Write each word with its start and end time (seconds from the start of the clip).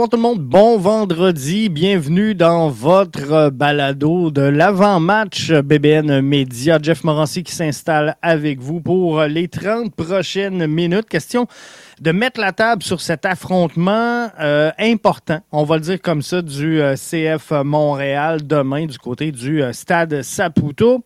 bonsoir 0.00 0.08
tout 0.08 0.16
le 0.16 0.22
monde. 0.22 0.40
Bon 0.40 0.78
vendredi. 0.78 1.68
Bienvenue 1.68 2.34
dans 2.34 2.70
votre 2.70 3.50
balado 3.50 4.30
de 4.30 4.40
l'avant-match 4.40 5.52
BBN 5.52 6.22
Média. 6.22 6.78
Jeff 6.80 7.04
Morancy 7.04 7.42
qui 7.42 7.52
s'installe 7.52 8.16
avec 8.22 8.60
vous 8.60 8.80
pour 8.80 9.20
les 9.24 9.48
30 9.48 9.94
prochaines 9.94 10.66
minutes. 10.66 11.06
Question 11.06 11.46
de 12.00 12.12
mettre 12.12 12.40
la 12.40 12.52
table 12.52 12.82
sur 12.82 13.02
cet 13.02 13.26
affrontement 13.26 14.30
euh, 14.40 14.70
important, 14.78 15.40
on 15.52 15.64
va 15.64 15.74
le 15.74 15.82
dire 15.82 16.00
comme 16.00 16.22
ça, 16.22 16.40
du 16.40 16.80
euh, 16.80 16.94
CF 16.94 17.50
Montréal 17.62 18.46
demain 18.46 18.86
du 18.86 18.96
côté 18.96 19.32
du 19.32 19.62
euh, 19.62 19.74
stade 19.74 20.22
Saputo. 20.22 21.04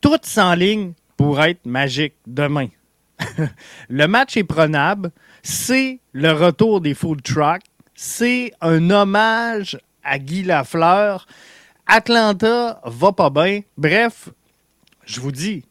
Tout 0.00 0.18
ligne 0.56 0.94
pour 1.16 1.40
être 1.40 1.64
magique 1.64 2.14
demain. 2.26 2.66
le 3.88 4.06
match 4.08 4.36
est 4.36 4.42
prenable. 4.42 5.12
C'est 5.46 6.00
le 6.14 6.32
retour 6.32 6.80
des 6.80 6.94
food 6.94 7.22
trucks. 7.22 7.60
C'est 7.94 8.52
un 8.62 8.88
hommage 8.88 9.78
à 10.02 10.18
Guy 10.18 10.42
Lafleur. 10.42 11.26
Atlanta 11.86 12.80
va 12.82 13.12
pas 13.12 13.28
bien. 13.28 13.60
Bref, 13.76 14.30
je 15.04 15.20
vous 15.20 15.30
dis, 15.30 15.62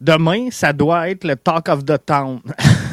demain, 0.00 0.50
ça 0.52 0.72
doit 0.72 1.10
être 1.10 1.24
le 1.24 1.34
talk 1.34 1.68
of 1.68 1.84
the 1.84 1.98
town. 2.06 2.40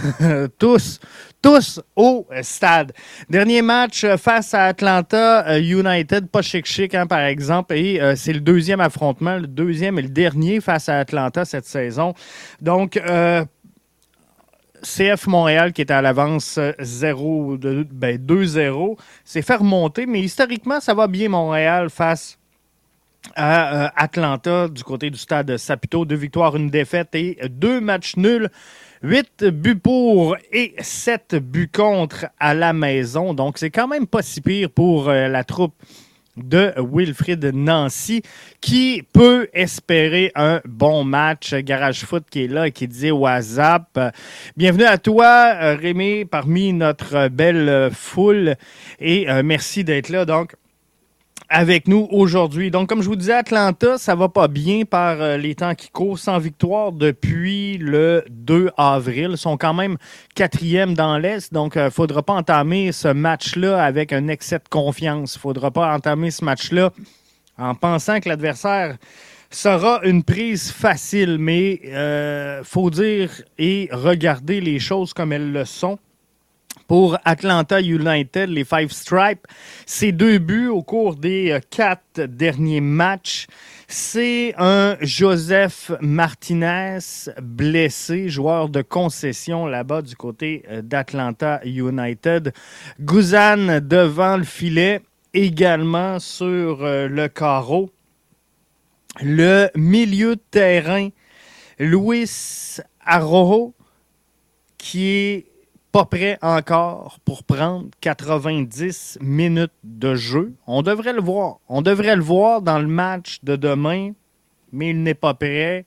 tous, 0.57 0.99
tous 1.43 1.79
au 1.95 2.27
stade. 2.41 2.91
Dernier 3.29 3.61
match 3.61 4.07
face 4.17 4.55
à 4.55 4.65
Atlanta 4.65 5.47
euh, 5.47 5.59
United, 5.59 6.27
pas 6.27 6.41
chic-chic 6.41 6.95
hein, 6.95 7.05
par 7.05 7.21
exemple, 7.21 7.75
et 7.75 8.01
euh, 8.01 8.15
c'est 8.15 8.33
le 8.33 8.41
deuxième 8.41 8.81
affrontement, 8.81 9.37
le 9.37 9.45
deuxième 9.47 9.99
et 9.99 10.01
le 10.01 10.09
dernier 10.09 10.59
face 10.59 10.89
à 10.89 10.97
Atlanta 10.97 11.45
cette 11.45 11.65
saison. 11.65 12.15
Donc, 12.61 12.97
euh, 12.97 13.45
CF 14.83 15.27
Montréal 15.27 15.73
qui 15.73 15.81
est 15.81 15.91
à 15.91 16.01
l'avance 16.01 16.59
0 16.79 17.57
ben 17.57 18.17
2-0, 18.17 18.97
c'est 19.25 19.41
fait 19.41 19.55
remonter, 19.55 20.05
mais 20.05 20.21
historiquement, 20.21 20.79
ça 20.79 20.93
va 20.93 21.07
bien 21.07 21.29
Montréal 21.29 21.89
face 21.89 22.37
à 23.35 23.91
Atlanta 24.01 24.67
du 24.67 24.83
côté 24.83 25.09
du 25.09 25.17
stade 25.17 25.57
Saputo. 25.57 26.05
Deux 26.05 26.15
victoires, 26.15 26.55
une 26.55 26.69
défaite 26.69 27.15
et 27.15 27.37
deux 27.49 27.79
matchs 27.79 28.17
nuls. 28.17 28.49
8 29.03 29.45
buts 29.45 29.75
pour 29.75 30.37
et 30.53 30.75
7 30.79 31.35
buts 31.35 31.69
contre 31.69 32.27
à 32.39 32.53
la 32.53 32.71
maison. 32.71 33.33
Donc, 33.33 33.57
c'est 33.57 33.69
quand 33.69 33.87
même 33.87 34.07
pas 34.07 34.21
si 34.21 34.39
pire 34.39 34.69
pour 34.69 35.09
euh, 35.09 35.27
la 35.27 35.43
troupe 35.43 35.73
de 36.37 36.73
Wilfrid 36.77 37.43
Nancy 37.53 38.21
qui 38.61 39.03
peut 39.13 39.47
espérer 39.53 40.31
un 40.35 40.61
bon 40.65 41.03
match. 41.03 41.53
Garage 41.53 42.05
Foot 42.05 42.25
qui 42.29 42.45
est 42.45 42.47
là 42.47 42.67
et 42.67 42.71
qui 42.71 42.87
dit 42.87 43.11
WhatsApp. 43.11 44.13
Bienvenue 44.57 44.85
à 44.85 44.97
toi, 44.97 45.73
Rémi, 45.75 46.25
parmi 46.25 46.73
notre 46.73 47.27
belle 47.27 47.89
foule 47.91 48.55
et 48.99 49.29
euh, 49.29 49.43
merci 49.43 49.83
d'être 49.83 50.09
là. 50.09 50.25
Donc, 50.25 50.55
avec 51.53 51.87
nous 51.87 52.07
aujourd'hui. 52.09 52.71
Donc, 52.71 52.89
comme 52.89 53.03
je 53.03 53.07
vous 53.07 53.15
disais, 53.15 53.33
Atlanta, 53.33 53.99
ça 53.99 54.15
va 54.15 54.27
pas 54.27 54.47
bien 54.47 54.85
par 54.85 55.21
euh, 55.21 55.37
les 55.37 55.53
temps 55.53 55.75
qui 55.75 55.89
courent, 55.89 56.17
sans 56.17 56.39
victoire 56.39 56.91
depuis 56.91 57.77
le 57.77 58.25
2 58.31 58.71
avril. 58.75 59.29
Ils 59.33 59.37
sont 59.37 59.55
quand 59.55 59.75
même 59.75 59.97
quatrième 60.33 60.95
dans 60.95 61.19
l'Est, 61.19 61.53
donc 61.53 61.77
euh, 61.77 61.91
faudra 61.91 62.23
pas 62.23 62.33
entamer 62.33 62.91
ce 62.91 63.07
match-là 63.07 63.83
avec 63.83 64.13
un 64.13 64.29
excès 64.29 64.57
de 64.57 64.67
confiance. 64.67 65.37
Faudra 65.37 65.69
pas 65.69 65.93
entamer 65.93 66.31
ce 66.31 66.43
match-là 66.43 66.91
en 67.59 67.75
pensant 67.75 68.19
que 68.19 68.29
l'adversaire 68.29 68.97
sera 69.51 70.01
une 70.03 70.23
prise 70.23 70.71
facile, 70.71 71.37
mais 71.39 71.81
euh, 71.85 72.63
faut 72.63 72.89
dire 72.89 73.29
et 73.59 73.89
regarder 73.91 74.59
les 74.59 74.79
choses 74.79 75.13
comme 75.13 75.31
elles 75.31 75.51
le 75.51 75.65
sont 75.65 75.99
pour 76.87 77.17
Atlanta 77.25 77.81
United, 77.81 78.49
les 78.49 78.63
Five 78.63 78.91
Stripes. 78.91 79.47
Ces 79.85 80.11
deux 80.11 80.37
buts 80.37 80.67
au 80.67 80.83
cours 80.83 81.15
des 81.15 81.51
euh, 81.51 81.59
quatre 81.69 82.21
derniers 82.21 82.81
matchs. 82.81 83.47
C'est 83.87 84.53
un 84.57 84.97
Joseph 85.01 85.91
Martinez 86.01 86.99
blessé, 87.41 88.29
joueur 88.29 88.69
de 88.69 88.81
concession 88.81 89.67
là-bas 89.67 90.01
du 90.01 90.15
côté 90.15 90.63
euh, 90.69 90.81
d'Atlanta 90.81 91.61
United. 91.63 92.53
Guzan 92.99 93.79
devant 93.81 94.37
le 94.37 94.43
filet, 94.43 95.01
également 95.33 96.19
sur 96.19 96.83
euh, 96.83 97.07
le 97.07 97.27
carreau. 97.27 97.91
Le 99.21 99.69
milieu 99.75 100.35
de 100.35 100.41
terrain, 100.49 101.09
Luis 101.77 102.79
Arrojo, 103.05 103.75
qui 104.77 105.07
est 105.07 105.52
pas 105.93 106.05
prêt 106.05 106.39
encore 106.41 107.19
pour 107.23 107.43
prendre 107.43 107.87
90 108.01 109.19
minutes 109.21 109.71
de 109.83 110.15
jeu. 110.15 110.55
On 110.65 110.81
devrait 110.81 111.13
le 111.13 111.21
voir. 111.21 111.59
On 111.69 111.83
devrait 111.83 112.15
le 112.15 112.23
voir 112.23 112.63
dans 112.63 112.79
le 112.79 112.87
match 112.87 113.37
de 113.43 113.55
demain, 113.55 114.13
mais 114.71 114.89
il 114.89 115.03
n'est 115.03 115.13
pas 115.13 115.35
prêt. 115.35 115.85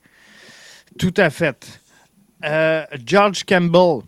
Tout 0.97 1.13
à 1.17 1.29
fait. 1.29 1.81
Euh, 2.45 2.85
George 3.05 3.43
Campbell, 3.43 4.03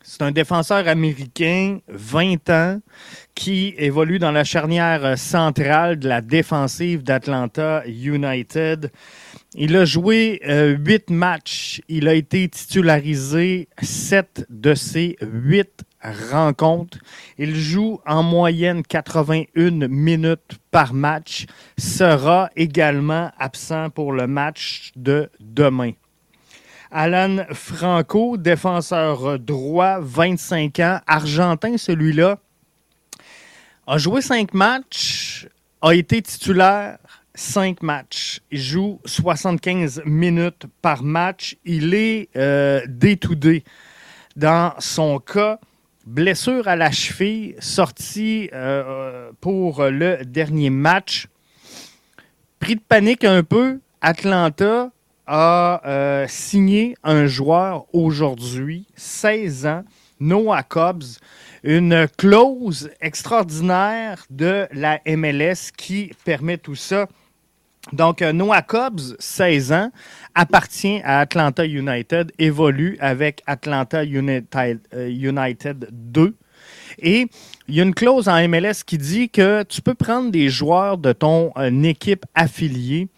c'est 0.00 0.22
un 0.22 0.30
défenseur 0.30 0.86
américain, 0.86 1.80
20 1.88 2.50
ans, 2.50 2.80
qui 3.34 3.74
évolue 3.78 4.18
dans 4.18 4.32
la 4.32 4.44
charnière 4.44 5.18
centrale 5.18 5.98
de 5.98 6.08
la 6.08 6.20
défensive 6.20 7.02
d'Atlanta 7.02 7.82
United. 7.86 8.90
Il 9.54 9.76
a 9.76 9.84
joué 9.84 10.40
euh, 10.46 10.76
huit 10.78 11.10
matchs. 11.10 11.80
Il 11.88 12.08
a 12.08 12.14
été 12.14 12.48
titularisé 12.48 13.68
sept 13.82 14.46
de 14.48 14.74
ses 14.74 15.16
huit 15.20 15.84
rencontres. 16.02 16.98
Il 17.38 17.54
joue 17.54 18.00
en 18.06 18.22
moyenne 18.22 18.82
81 18.82 19.88
minutes 19.88 20.58
par 20.70 20.94
match. 20.94 21.46
Sera 21.78 22.50
également 22.56 23.30
absent 23.38 23.90
pour 23.90 24.12
le 24.12 24.26
match 24.26 24.92
de 24.96 25.30
demain. 25.40 25.92
Alan 26.90 27.44
Franco, 27.52 28.36
défenseur 28.36 29.38
droit, 29.38 29.98
25 30.00 30.78
ans, 30.80 31.00
argentin 31.06 31.78
celui-là, 31.78 32.38
a 33.86 33.98
joué 33.98 34.20
cinq 34.20 34.54
matchs, 34.54 35.48
a 35.80 35.94
été 35.94 36.22
titulaire 36.22 36.98
cinq 37.34 37.82
matchs. 37.82 38.40
Il 38.50 38.60
joue 38.60 39.00
75 39.04 40.02
minutes 40.04 40.66
par 40.80 41.02
match. 41.02 41.56
Il 41.64 41.94
est 41.94 42.28
euh, 42.36 42.82
day 42.86 43.18
Dans 44.36 44.74
son 44.78 45.18
cas, 45.18 45.58
blessure 46.06 46.68
à 46.68 46.76
la 46.76 46.90
cheville, 46.90 47.56
sortie 47.58 48.50
euh, 48.52 49.30
pour 49.40 49.84
le 49.84 50.24
dernier 50.24 50.70
match. 50.70 51.26
Pris 52.60 52.76
de 52.76 52.80
panique 52.80 53.24
un 53.24 53.42
peu, 53.42 53.80
Atlanta 54.00 54.90
a 55.26 55.80
euh, 55.86 56.26
signé 56.28 56.96
un 57.02 57.26
joueur 57.26 57.86
aujourd'hui, 57.92 58.86
16 58.96 59.66
ans, 59.66 59.84
Noah 60.20 60.62
Cobbs, 60.62 61.18
une 61.62 62.06
clause 62.16 62.90
extraordinaire 63.00 64.24
de 64.30 64.66
la 64.72 65.00
MLS 65.06 65.70
qui 65.76 66.12
permet 66.24 66.58
tout 66.58 66.74
ça. 66.74 67.08
Donc, 67.92 68.22
euh, 68.22 68.32
Noah 68.32 68.62
Cobbs, 68.62 69.16
16 69.18 69.72
ans, 69.72 69.90
appartient 70.34 71.00
à 71.04 71.20
Atlanta 71.20 71.66
United, 71.66 72.32
évolue 72.38 72.96
avec 73.00 73.42
Atlanta 73.46 74.04
United, 74.04 74.80
euh, 74.94 75.08
United 75.08 75.88
2. 75.90 76.36
Et 77.00 77.26
il 77.68 77.74
y 77.74 77.80
a 77.80 77.82
une 77.82 77.94
clause 77.94 78.28
en 78.28 78.48
MLS 78.48 78.84
qui 78.86 78.98
dit 78.98 79.30
que 79.30 79.64
tu 79.64 79.82
peux 79.82 79.94
prendre 79.94 80.30
des 80.30 80.48
joueurs 80.48 80.96
de 80.96 81.12
ton 81.12 81.52
euh, 81.56 81.82
équipe 81.82 82.24
affiliée 82.34 83.08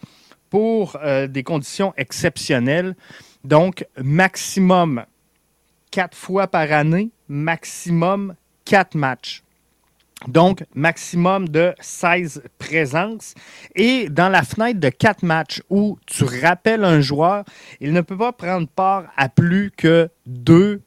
pour 0.49 0.97
des 1.27 1.43
conditions 1.43 1.93
exceptionnelles. 1.97 2.95
Donc, 3.43 3.85
maximum 4.01 5.03
quatre 5.91 6.15
fois 6.15 6.47
par 6.47 6.71
année, 6.71 7.09
maximum 7.27 8.35
quatre 8.65 8.95
matchs. 8.95 9.43
Donc, 10.27 10.63
maximum 10.73 11.47
de 11.49 11.73
16 11.79 12.43
présences. 12.57 13.35
Et 13.75 14.09
dans 14.09 14.29
la 14.29 14.43
fenêtre 14.43 14.79
de 14.79 14.89
4 14.89 15.23
matchs 15.23 15.61
où 15.69 15.99
tu 16.05 16.23
rappelles 16.23 16.83
un 16.83 17.01
joueur, 17.01 17.43
il 17.79 17.93
ne 17.93 18.01
peut 18.01 18.17
pas 18.17 18.31
prendre 18.31 18.67
part 18.67 19.05
à 19.17 19.29
plus 19.29 19.71
que 19.71 20.09
deux 20.25 20.81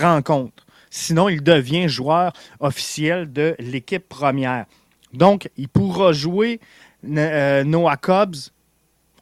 rencontres. 0.00 0.66
Sinon, 0.90 1.28
il 1.28 1.42
devient 1.42 1.88
joueur 1.88 2.32
officiel 2.60 3.32
de 3.32 3.54
l'équipe 3.58 4.08
première. 4.08 4.64
Donc, 5.12 5.50
il 5.56 5.68
pourra 5.68 6.12
jouer 6.12 6.60
euh, 7.06 7.64
Noah 7.64 7.96
Cobbs. 7.96 8.50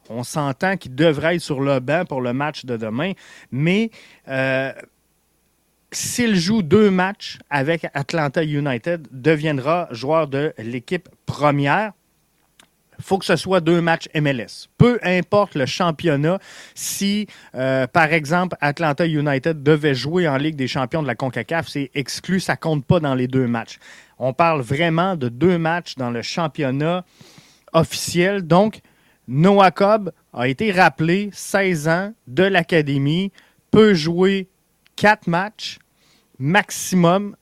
On 0.09 0.23
s'entend 0.23 0.77
qu'il 0.77 0.95
devrait 0.95 1.35
être 1.35 1.41
sur 1.41 1.59
le 1.59 1.79
banc 1.79 2.05
pour 2.05 2.21
le 2.21 2.31
match 2.31 2.65
de 2.65 2.77
demain, 2.77 3.11
mais 3.51 3.91
euh, 4.29 4.71
s'il 5.97 6.35
joue 6.35 6.61
deux 6.61 6.91
matchs 6.91 7.39
avec 7.49 7.87
Atlanta 7.95 8.43
United, 8.43 9.07
deviendra 9.11 9.87
joueur 9.91 10.27
de 10.27 10.53
l'équipe 10.59 11.09
première. 11.25 11.93
faut 12.99 13.17
que 13.17 13.25
ce 13.25 13.35
soit 13.35 13.61
deux 13.61 13.81
matchs 13.81 14.07
MLS. 14.15 14.69
Peu 14.77 14.99
importe 15.01 15.55
le 15.55 15.65
championnat, 15.65 16.39
si, 16.75 17.27
euh, 17.55 17.87
par 17.87 18.13
exemple, 18.13 18.55
Atlanta 18.61 19.07
United 19.07 19.63
devait 19.63 19.95
jouer 19.95 20.27
en 20.27 20.37
Ligue 20.37 20.55
des 20.55 20.67
champions 20.67 21.01
de 21.01 21.07
la 21.07 21.15
CONCACAF, 21.15 21.67
c'est 21.67 21.89
exclu, 21.95 22.39
ça 22.39 22.55
compte 22.55 22.85
pas 22.85 22.99
dans 22.99 23.15
les 23.15 23.27
deux 23.27 23.47
matchs. 23.47 23.79
On 24.19 24.33
parle 24.33 24.61
vraiment 24.61 25.15
de 25.15 25.29
deux 25.29 25.57
matchs 25.57 25.95
dans 25.95 26.11
le 26.11 26.21
championnat 26.21 27.05
officiel. 27.73 28.43
Donc, 28.43 28.81
Noah 29.27 29.71
Cobb 29.71 30.11
a 30.33 30.47
été 30.47 30.71
rappelé 30.71 31.29
16 31.33 31.87
ans 31.87 32.13
de 32.27 32.43
l'Académie, 32.43 33.31
peut 33.71 33.93
jouer 33.95 34.47
quatre 34.95 35.27
matchs 35.27 35.79
maximum 36.39 37.35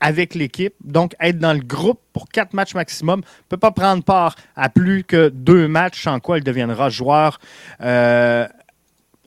avec 0.00 0.34
l'équipe, 0.34 0.74
donc 0.84 1.14
être 1.18 1.38
dans 1.38 1.54
le 1.54 1.62
groupe 1.62 2.00
pour 2.12 2.28
quatre 2.28 2.52
matchs 2.52 2.74
maximum, 2.74 3.20
ne 3.20 3.48
peut 3.48 3.56
pas 3.56 3.70
prendre 3.70 4.04
part 4.04 4.36
à 4.54 4.68
plus 4.68 5.02
que 5.02 5.28
deux 5.30 5.66
matchs, 5.66 6.06
en 6.06 6.20
quoi 6.20 6.38
il 6.38 6.44
deviendra 6.44 6.90
joueur 6.90 7.40
euh, 7.80 8.46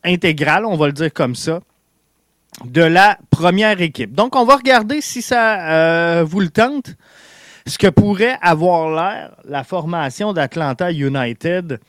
intégral, 0.03 0.65
on 0.65 0.77
va 0.77 0.85
le 0.87 0.93
dire 0.93 1.11
comme 1.11 1.35
ça, 1.35 1.61
de 2.65 2.83
la 2.83 3.17
première 3.31 3.81
équipe. 3.81 4.13
Donc, 4.13 4.35
on 4.35 4.45
va 4.45 4.55
regarder 4.55 5.01
si 5.01 5.21
ça 5.21 5.69
euh, 5.69 6.23
vous 6.23 6.41
le 6.41 6.49
tente, 6.49 6.95
ce 7.65 7.77
que 7.77 7.87
pourrait 7.87 8.37
avoir 8.41 8.89
l'air 8.89 9.35
la 9.45 9.63
formation 9.63 10.31
d'Atlanta 10.31 10.91
United 10.91 11.79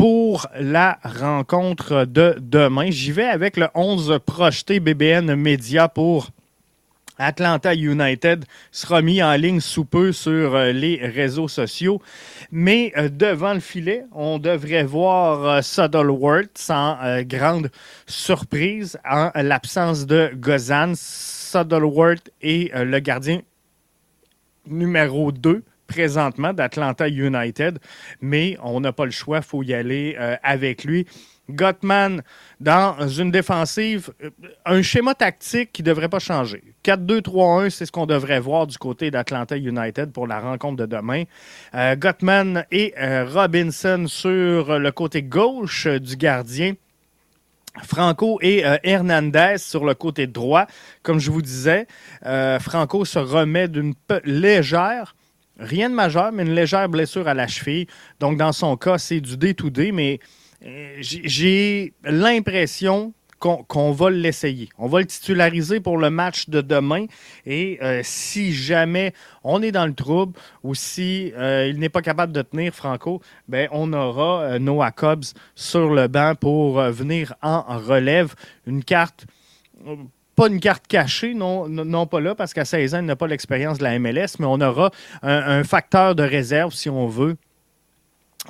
pour 0.00 0.46
la 0.58 0.98
rencontre 1.04 2.06
de 2.06 2.34
demain. 2.40 2.90
J'y 2.90 3.12
vais 3.12 3.28
avec 3.28 3.58
le 3.58 3.68
11 3.74 4.18
projeté 4.24 4.80
BBN 4.80 5.34
Média 5.34 5.88
pour 5.88 6.30
Atlanta 7.18 7.74
United 7.74 8.46
sera 8.72 9.02
mis 9.02 9.22
en 9.22 9.34
ligne 9.34 9.60
sous 9.60 9.84
peu 9.84 10.12
sur 10.12 10.54
euh, 10.54 10.72
les 10.72 10.96
réseaux 11.06 11.48
sociaux. 11.48 12.00
Mais 12.50 12.94
euh, 12.96 13.10
devant 13.10 13.52
le 13.52 13.60
filet, 13.60 14.06
on 14.12 14.38
devrait 14.38 14.84
voir 14.84 15.44
euh, 15.44 15.60
Suddleworth 15.60 16.56
sans 16.56 16.96
grande 17.24 17.70
surprise 18.06 18.98
en 19.06 19.30
l'absence 19.34 20.06
de 20.06 20.30
Gozan. 20.34 20.94
Suddleworth 20.94 22.30
est 22.40 22.74
le 22.74 23.00
gardien 23.00 23.42
numéro 24.66 25.30
2 25.30 25.62
présentement 25.90 26.52
d'Atlanta 26.52 27.08
United, 27.08 27.78
mais 28.20 28.56
on 28.62 28.80
n'a 28.80 28.92
pas 28.92 29.04
le 29.04 29.10
choix, 29.10 29.38
il 29.38 29.44
faut 29.44 29.62
y 29.62 29.74
aller 29.74 30.16
avec 30.42 30.84
lui. 30.84 31.06
Gottman 31.50 32.22
dans 32.60 33.08
une 33.08 33.30
défensive, 33.30 34.10
euh, 34.22 34.30
un 34.64 34.82
schéma 34.82 35.14
tactique 35.14 35.72
qui 35.72 35.82
ne 35.82 35.88
devrait 35.88 36.08
pas 36.08 36.18
changer. 36.18 36.62
4-2-3-1, 36.84 37.70
c'est 37.70 37.86
ce 37.86 37.92
qu'on 37.92 38.06
devrait 38.06 38.40
voir 38.40 38.66
du 38.66 38.78
côté 38.78 39.10
d'Atlanta 39.10 39.56
United 39.56 40.12
pour 40.12 40.26
la 40.26 40.40
rencontre 40.40 40.76
de 40.76 40.86
demain. 40.86 41.24
Euh, 41.74 41.96
Gottman 41.96 42.64
et 42.70 42.94
euh, 42.98 43.26
Robinson 43.28 44.04
sur 44.06 44.78
le 44.78 44.92
côté 44.92 45.22
gauche 45.22 45.86
du 45.86 46.16
gardien. 46.16 46.74
Franco 47.84 48.40
et 48.42 48.64
Hernandez 48.82 49.54
sur 49.58 49.84
le 49.84 49.94
côté 49.94 50.26
droit. 50.26 50.66
Comme 51.04 51.20
je 51.20 51.30
vous 51.30 51.40
disais, 51.40 51.86
Franco 52.58 53.04
se 53.04 53.20
remet 53.20 53.68
d'une 53.68 53.94
légère, 54.24 55.14
rien 55.60 55.90
de 55.90 55.94
majeur, 55.94 56.32
mais 56.32 56.42
une 56.42 56.54
légère 56.54 56.88
blessure 56.88 57.28
à 57.28 57.34
la 57.34 57.46
cheville. 57.46 57.86
Donc, 58.18 58.38
dans 58.38 58.52
son 58.52 58.76
cas, 58.76 58.98
c'est 58.98 59.20
du 59.20 59.36
day-to-day, 59.36 59.92
mais 59.92 60.18
euh, 60.64 60.96
j'ai 61.00 61.94
l'impression 62.02 63.12
qu'on 63.38 63.92
va 63.92 64.10
l'essayer. 64.10 64.68
On 64.76 64.86
va 64.86 65.00
le 65.00 65.06
titulariser 65.06 65.80
pour 65.80 65.96
le 65.96 66.10
match 66.10 66.50
de 66.50 66.60
demain. 66.60 67.06
Et 67.46 67.78
euh, 67.80 68.02
si 68.04 68.52
jamais 68.52 69.14
on 69.44 69.62
est 69.62 69.72
dans 69.72 69.86
le 69.86 69.94
trouble 69.94 70.38
ou 70.62 70.74
si 70.74 71.32
euh, 71.38 71.66
il 71.66 71.78
n'est 71.78 71.88
pas 71.88 72.02
capable 72.02 72.34
de 72.34 72.42
tenir 72.42 72.74
Franco, 72.74 73.22
ben 73.48 73.66
on 73.72 73.94
aura 73.94 74.58
Noah 74.58 74.90
Cobbs 74.90 75.32
sur 75.54 75.88
le 75.88 76.06
banc 76.06 76.34
pour 76.34 76.82
venir 76.82 77.32
en 77.40 77.62
relève. 77.78 78.34
Une 78.66 78.84
carte 78.84 79.24
pas 80.40 80.48
une 80.48 80.60
carte 80.60 80.86
cachée, 80.86 81.34
non, 81.34 82.06
pas 82.06 82.20
là, 82.20 82.34
parce 82.34 82.54
qu'à 82.54 82.64
16 82.64 82.94
ans, 82.94 82.98
il 83.00 83.04
n'a 83.04 83.16
pas 83.16 83.26
l'expérience 83.26 83.78
de 83.78 83.84
la 83.84 83.98
MLS, 83.98 84.38
mais 84.38 84.46
on 84.46 84.60
aura 84.60 84.90
un, 85.22 85.62
facteur 85.64 86.14
de 86.14 86.22
réserve, 86.22 86.72
si 86.72 86.88
on 86.88 87.06
veut, 87.08 87.36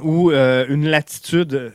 ou 0.00 0.30
une 0.30 0.86
latitude 0.86 1.72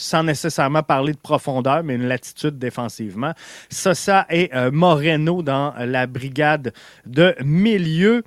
sans 0.00 0.22
nécessairement 0.22 0.82
parler 0.82 1.12
de 1.12 1.18
profondeur, 1.18 1.82
mais 1.84 1.94
une 1.94 2.08
latitude 2.08 2.58
défensivement. 2.58 3.32
Ça 3.68 4.26
et 4.30 4.50
euh, 4.54 4.70
Moreno 4.70 5.42
dans 5.42 5.74
la 5.78 6.06
brigade 6.06 6.72
de 7.04 7.34
milieu. 7.44 8.22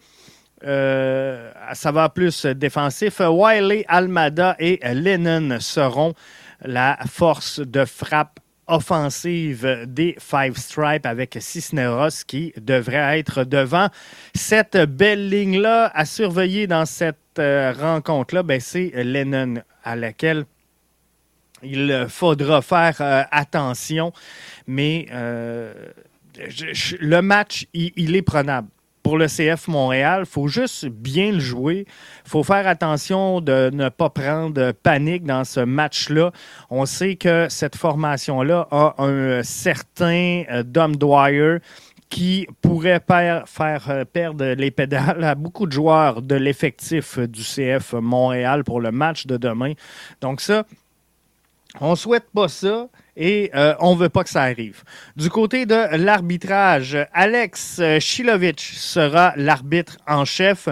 Euh, 0.63 1.51
ça 1.74 1.91
va 1.91 2.09
plus 2.09 2.45
défensif. 2.45 3.19
Wiley, 3.19 3.85
Almada 3.88 4.56
et 4.59 4.80
Lennon 4.94 5.59
seront 5.59 6.13
la 6.63 6.97
force 7.07 7.59
de 7.59 7.85
frappe 7.85 8.39
offensive 8.68 9.86
des 9.88 10.15
Five 10.19 10.57
Stripes 10.57 11.06
avec 11.06 11.38
Cisneros 11.39 12.24
qui 12.25 12.54
devrait 12.57 13.19
être 13.19 13.44
devant. 13.44 13.88
Cette 14.33 14.77
belle 14.77 15.30
ligne-là 15.30 15.92
à 15.94 16.06
surveiller 16.06 16.68
dans 16.68 16.86
cette 16.86 17.18
euh, 17.39 17.74
rencontre-là, 17.74 18.44
ben, 18.44 18.60
c'est 18.60 18.92
Lennon 19.04 19.56
à 19.83 19.95
laquelle 19.95 20.45
il 21.63 22.07
faudra 22.10 22.62
faire 22.62 22.98
euh, 23.01 23.24
attention, 23.31 24.12
mais 24.68 25.07
euh, 25.12 25.74
le 27.00 27.21
match, 27.21 27.68
il, 27.74 28.16
est 28.16 28.21
prenable. 28.21 28.68
Pour 29.03 29.17
le 29.17 29.27
CF 29.27 29.67
Montréal, 29.67 30.21
il 30.21 30.25
faut 30.25 30.47
juste 30.47 30.85
bien 30.85 31.33
le 31.33 31.39
jouer. 31.39 31.85
Il 32.25 32.29
faut 32.29 32.44
faire 32.44 32.65
attention 32.67 33.41
de 33.41 33.69
ne 33.73 33.89
pas 33.89 34.09
prendre 34.09 34.71
panique 34.71 35.25
dans 35.25 35.44
ce 35.44 35.59
match-là. 35.59 36.31
On 36.69 36.85
sait 36.85 37.15
que 37.15 37.47
cette 37.50 37.75
formation-là 37.75 38.67
a 38.71 38.95
un 39.00 39.44
certain 39.44 40.44
euh, 40.50 40.63
Dom 40.63 40.95
Dwyer 40.95 41.57
qui 42.09 42.47
pourrait 42.61 43.01
faire 43.07 44.05
perdre 44.13 44.45
les 44.45 44.69
pédales 44.69 45.23
à 45.23 45.33
beaucoup 45.33 45.65
de 45.65 45.71
joueurs 45.71 46.21
de 46.21 46.35
l'effectif 46.35 47.17
du 47.17 47.41
CF 47.41 47.94
Montréal 47.94 48.63
pour 48.63 48.79
le 48.79 48.91
match 48.91 49.25
de 49.25 49.35
demain. 49.35 49.73
Donc 50.21 50.39
ça, 50.39 50.63
on 51.81 51.95
souhaite 51.95 52.30
pas 52.33 52.47
ça 52.47 52.87
et 53.15 53.51
euh, 53.56 53.75
on 53.80 53.95
veut 53.95 54.09
pas 54.09 54.23
que 54.23 54.30
ça 54.30 54.44
arrive. 54.44 54.83
Du 55.15 55.30
côté 55.30 55.65
de 55.65 55.95
l'arbitrage, 55.97 56.97
Alex 57.13 57.81
Chilovic 57.99 58.59
sera 58.59 59.33
l'arbitre 59.35 59.97
en 60.07 60.25
chef 60.25 60.69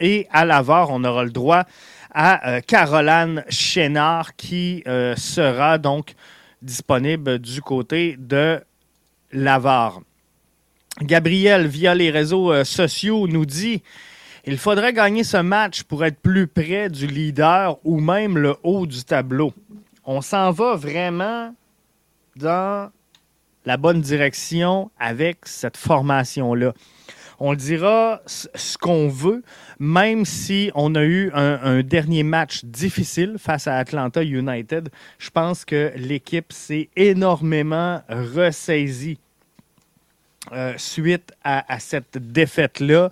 et 0.00 0.26
à 0.30 0.44
l'avare, 0.44 0.90
on 0.90 1.04
aura 1.04 1.24
le 1.24 1.30
droit 1.30 1.64
à 2.12 2.48
euh, 2.48 2.60
Caroline 2.60 3.44
Chénard 3.48 4.34
qui 4.36 4.82
euh, 4.86 5.14
sera 5.16 5.78
donc 5.78 6.14
disponible 6.62 7.38
du 7.38 7.62
côté 7.62 8.16
de 8.18 8.60
l'avare. 9.32 10.00
Gabriel, 11.00 11.66
via 11.66 11.94
les 11.94 12.10
réseaux 12.10 12.64
sociaux, 12.64 13.26
nous 13.26 13.46
dit 13.46 13.82
il 14.44 14.58
faudrait 14.58 14.92
gagner 14.92 15.22
ce 15.22 15.36
match 15.36 15.84
pour 15.84 16.04
être 16.04 16.18
plus 16.18 16.46
près 16.46 16.90
du 16.90 17.06
leader 17.06 17.78
ou 17.84 18.00
même 18.00 18.36
le 18.36 18.56
haut 18.62 18.86
du 18.86 19.04
tableau 19.04 19.54
on 20.04 20.20
s'en 20.20 20.50
va 20.50 20.76
vraiment 20.76 21.54
dans 22.36 22.90
la 23.64 23.76
bonne 23.76 24.00
direction 24.00 24.90
avec 24.98 25.38
cette 25.44 25.76
formation-là. 25.76 26.72
On 27.42 27.54
dira 27.54 28.20
ce 28.26 28.76
qu'on 28.76 29.08
veut, 29.08 29.42
même 29.78 30.26
si 30.26 30.70
on 30.74 30.94
a 30.94 31.02
eu 31.02 31.30
un, 31.32 31.82
dernier 31.82 32.22
match 32.22 32.64
difficile 32.64 33.36
face 33.38 33.66
à 33.66 33.78
Atlanta 33.78 34.22
United. 34.22 34.90
Je 35.18 35.30
pense 35.30 35.64
que 35.64 35.90
l'équipe 35.96 36.52
s'est 36.52 36.90
énormément 36.96 38.02
ressaisie 38.10 39.18
euh, 40.52 40.74
suite 40.76 41.32
à, 41.42 41.78
cette 41.78 42.18
défaite-là. 42.18 43.10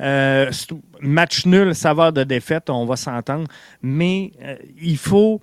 Euh, 0.00 0.50
match 1.00 1.46
nul, 1.46 1.74
saveur 1.74 2.12
de 2.12 2.24
défaite, 2.24 2.68
on 2.68 2.84
va 2.84 2.96
s'entendre, 2.96 3.48
mais 3.80 4.32
euh, 4.42 4.56
il 4.80 4.98
faut 4.98 5.40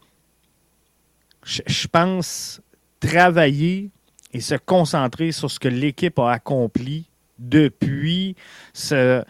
je 1.44 1.88
pense, 1.88 2.62
travailler 3.00 3.90
et 4.34 4.40
se 4.40 4.56
concentrer 4.56 5.32
sur 5.32 5.52
ce 5.52 5.60
que 5.60 5.68
l'équipe 5.68 6.18
a 6.20 6.32
accompli 6.32 7.10
depuis 7.40 8.36
ce. 8.74 9.24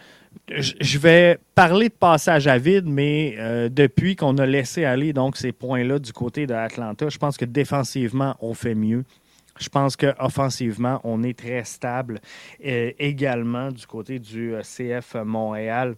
Je 0.48 0.98
vais 0.98 1.40
parler 1.56 1.90
de 1.90 1.94
passage 1.94 2.48
à 2.48 2.58
vide, 2.58 2.86
mais 2.86 3.36
euh, 3.38 3.70
depuis 3.70 4.16
qu'on 4.16 4.38
a 4.38 4.46
laissé 4.46 4.86
aller 4.86 5.14
donc 5.14 5.38
ces 5.38 5.52
points-là 5.52 6.00
du 6.00 6.12
côté 6.14 6.46
de 6.46 6.54
Atlanta, 6.54 7.10
je 7.10 7.18
pense 7.18 7.38
que 7.38 7.46
défensivement, 7.46 8.36
on 8.40 8.54
fait 8.54 8.76
mieux. 8.76 9.06
Je 9.60 9.70
pense 9.70 9.96
qu'offensivement, 9.96 11.00
on 11.04 11.24
est 11.24 11.38
très 11.38 11.64
stable 11.64 12.20
euh, 12.66 12.92
également 12.98 13.72
du 13.72 13.86
côté 13.86 14.20
du 14.20 14.56
euh, 14.56 14.62
CF 14.62 15.16
Montréal. 15.24 15.96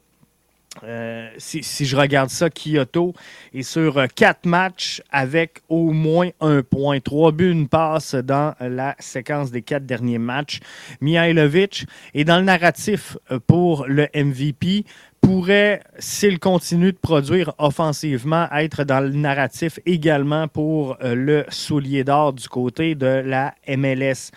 Euh, 0.84 1.30
si, 1.38 1.86
je 1.86 1.96
regarde 1.96 2.30
ça, 2.30 2.50
Kyoto 2.50 3.13
est 3.53 3.62
sur 3.62 3.98
euh, 3.98 4.08
quatre 4.13 4.46
matchs 4.46 5.01
avec 5.12 5.62
au 5.70 5.92
moins 5.92 6.30
un 6.42 6.63
point. 6.63 7.00
Trois 7.00 7.32
buts, 7.32 7.51
une 7.51 7.68
passe 7.68 8.15
dans 8.15 8.56
la 8.60 8.96
séquence 9.00 9.51
des 9.51 9.62
quatre 9.62 9.86
derniers 9.86 10.18
matchs. 10.18 10.60
Mihailovic 11.00 11.86
est 12.13 12.24
dans 12.24 12.38
le 12.38 12.44
narratif 12.44 13.18
euh, 13.32 13.39
pour 13.46 13.86
le 13.88 14.08
MVP 14.15 14.86
pourrait, 15.22 15.82
s'il 16.00 16.38
continue 16.38 16.92
de 16.92 16.98
produire 16.98 17.53
offensivement, 17.58 18.50
être 18.51 18.84
dans 18.84 19.00
le 19.00 19.12
narratif 19.12 19.80
également 19.86 20.50
pour 20.50 20.98
le 21.01 21.46
soulier 21.48 22.03
d'or 22.03 22.34
du 22.34 22.50
côté 22.50 22.94
de 22.96 23.06
la 23.06 23.56
MLS. 23.65 24.32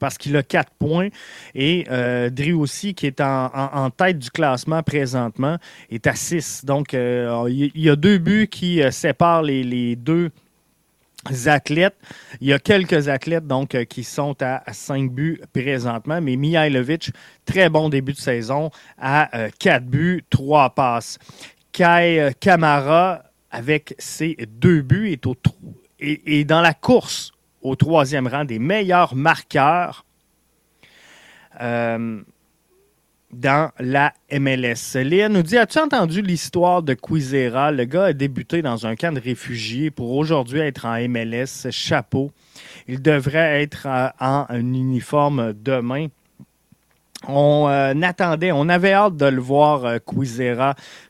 Parce 0.00 0.18
qu'il 0.18 0.36
a 0.36 0.42
quatre 0.42 0.72
points 0.78 1.08
et 1.54 1.84
euh, 1.90 2.30
aussi, 2.56 2.94
qui 2.94 3.06
est 3.06 3.20
en, 3.20 3.90
tête 3.96 4.18
du 4.18 4.30
classement 4.30 4.82
présentement, 4.82 5.56
est 5.90 6.06
à 6.06 6.14
six. 6.14 6.64
Donc, 6.64 6.94
euh, 6.94 7.46
il 7.48 7.70
y 7.80 7.88
a 7.88 7.96
deux 7.96 8.18
buts 8.18 8.48
qui 8.50 8.80
séparent 8.90 9.42
les, 9.42 9.94
deux 9.94 10.30
athlètes. 11.46 11.96
Il 12.40 12.48
y 12.48 12.52
a 12.52 12.58
quelques 12.58 13.08
athlètes 13.08 13.46
donc 13.46 13.74
euh, 13.74 13.84
qui 13.84 14.04
sont 14.04 14.36
à 14.42 14.62
5 14.72 15.10
buts 15.10 15.40
présentement, 15.52 16.20
mais 16.20 16.36
Mihailovic, 16.36 17.10
très 17.44 17.68
bon 17.68 17.88
début 17.88 18.12
de 18.12 18.18
saison 18.18 18.70
à 18.98 19.50
4 19.58 19.82
euh, 19.82 19.86
buts, 19.86 20.24
3 20.30 20.70
passes. 20.70 21.18
Kai 21.72 22.20
euh, 22.20 22.30
Kamara, 22.38 23.22
avec 23.50 23.94
ses 23.98 24.36
deux 24.48 24.82
buts, 24.82 25.10
est, 25.10 25.26
au, 25.26 25.36
et 25.98 26.44
dans 26.44 26.62
la 26.62 26.72
course 26.72 27.32
au 27.62 27.76
troisième 27.76 28.26
rang 28.26 28.44
des 28.44 28.58
meilleurs 28.58 29.14
marqueurs 29.14 30.04
dans 33.32 33.70
la 33.78 34.12
MLS. 34.32 34.94
Léa 34.94 35.28
nous 35.28 35.42
dit 35.42 35.56
As-tu 35.56 35.78
entendu 35.78 36.22
l'histoire 36.22 36.82
de 36.82 36.94
Quizera? 36.94 37.70
Le 37.70 37.84
gars 37.84 38.06
a 38.06 38.12
débuté 38.12 38.62
dans 38.62 38.86
un 38.86 38.96
camp 38.96 39.14
de 39.14 39.20
réfugiés 39.20 39.90
pour 39.90 40.16
aujourd'hui 40.16 40.60
être 40.60 40.86
en 40.86 40.96
MLS. 41.08 41.70
Chapeau. 41.70 42.32
Il 42.88 43.00
devrait 43.02 43.62
être 43.62 43.86
euh, 43.86 44.08
en 44.18 44.46
uniforme 44.50 45.52
demain. 45.52 46.08
On 47.28 47.68
euh, 47.68 47.94
attendait, 48.02 48.50
on 48.50 48.68
avait 48.68 48.94
hâte 48.94 49.16
de 49.16 49.26
le 49.26 49.40
voir, 49.40 49.84
euh, 49.84 49.98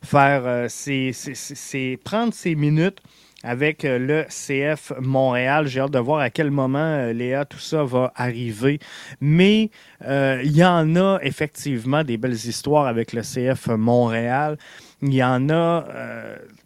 faire 0.03 0.67
ses, 0.69 1.97
prendre 2.05 2.35
ses 2.35 2.55
minutes 2.55 2.99
avec 3.43 3.85
euh, 3.85 3.99
le 3.99 4.25
CF 4.29 4.93
Montréal. 5.01 5.67
J'ai 5.67 5.81
hâte 5.81 5.93
de 5.93 5.99
voir 5.99 6.21
à 6.21 6.31
quel 6.31 6.51
moment, 6.51 6.79
euh, 6.79 7.13
Léa, 7.13 7.45
tout 7.45 7.59
ça 7.59 7.85
va 7.85 8.13
arriver. 8.15 8.79
Mais 9.21 9.71
euh, 10.07 10.41
il 10.45 10.57
y 10.57 10.65
en 10.65 10.97
a 10.97 11.19
effectivement 11.23 12.05
des 12.05 12.17
belles 12.17 12.33
histoires 12.33 12.87
avec 12.87 13.13
le 13.13 13.23
CF 13.23 13.69
Montréal. 13.69 14.59
Il 15.03 15.15
y 15.15 15.25
en 15.25 15.49
a, 15.49 15.87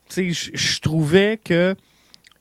tu 0.09 0.35
sais, 0.35 0.51
je 0.55 0.81
trouvais 0.81 1.39
que 1.43 1.77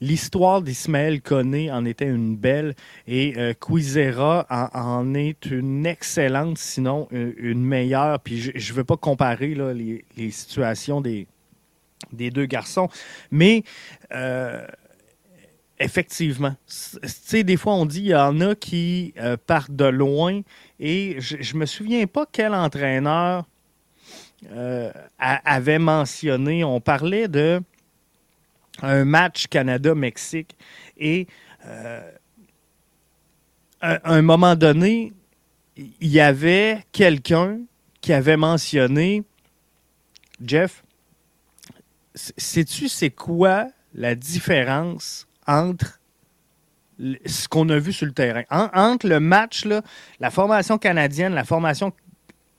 l'histoire 0.04 0.62
d'Ismaël 0.62 1.22
Koné 1.22 1.72
en 1.72 1.86
était 1.86 2.08
une 2.08 2.36
belle 2.36 2.75
et 3.08 3.36
euh, 3.38 3.54
Quizera 3.54 4.46
en, 4.50 5.13
est 5.13 5.46
une 5.46 5.86
excellente, 5.86 6.58
sinon 6.58 7.08
une 7.12 7.63
meilleure. 7.63 8.20
Puis 8.20 8.52
je 8.54 8.72
ne 8.72 8.75
veux 8.75 8.84
pas 8.84 8.98
comparer 8.98 9.56
là, 9.56 9.74
les, 9.74 10.04
les, 10.18 10.32
situations 10.32 11.00
des, 11.00 11.25
des 12.12 12.31
deux 12.31 12.45
garçons. 12.45 12.89
Mais 13.31 13.63
euh, 14.13 14.65
effectivement, 15.79 16.55
tu 17.29 17.43
des 17.43 17.57
fois 17.57 17.74
on 17.75 17.86
dit 17.86 18.01
il 18.01 18.07
y 18.07 18.15
en 18.15 18.39
a 18.41 18.55
qui 18.55 19.13
euh, 19.17 19.38
partent 19.38 19.75
de 19.75 19.86
loin 19.86 20.41
et 20.79 21.17
je, 21.19 21.53
ne 21.53 21.60
me 21.60 21.65
souviens 21.65 22.05
pas 22.07 22.25
quel 22.31 22.53
entraîneur 22.53 23.45
euh, 24.51 24.91
avait 25.19 25.79
mentionné. 25.79 26.63
On 26.63 26.79
parlait 26.79 27.27
de 27.27 27.62
un 28.81 29.05
match 29.05 29.48
Canada-Mexique 29.48 30.55
et 30.98 31.27
à 33.79 34.00
un 34.12 34.22
moment 34.22 34.55
donné, 34.55 35.13
il 35.77 36.07
y 36.07 36.19
avait 36.19 36.83
quelqu'un 36.91 37.60
qui 38.01 38.13
avait 38.13 38.38
mentionné 38.38 39.24
Jeff, 40.43 40.83
sais-tu 42.15 42.89
c'est 42.89 43.10
quoi 43.10 43.67
la 43.93 44.15
différence 44.15 45.27
entre 45.48 46.00
ce 47.25 47.48
qu'on 47.48 47.70
a 47.70 47.79
vu 47.79 47.91
sur 47.91 48.05
le 48.05 48.13
terrain? 48.13 48.43
entre 48.50 49.08
le 49.08 49.20
match, 49.20 49.65
la 50.20 50.32
formation 50.32 50.77
canadienne, 50.77 51.34
la 51.34 51.43
formation 51.43 51.91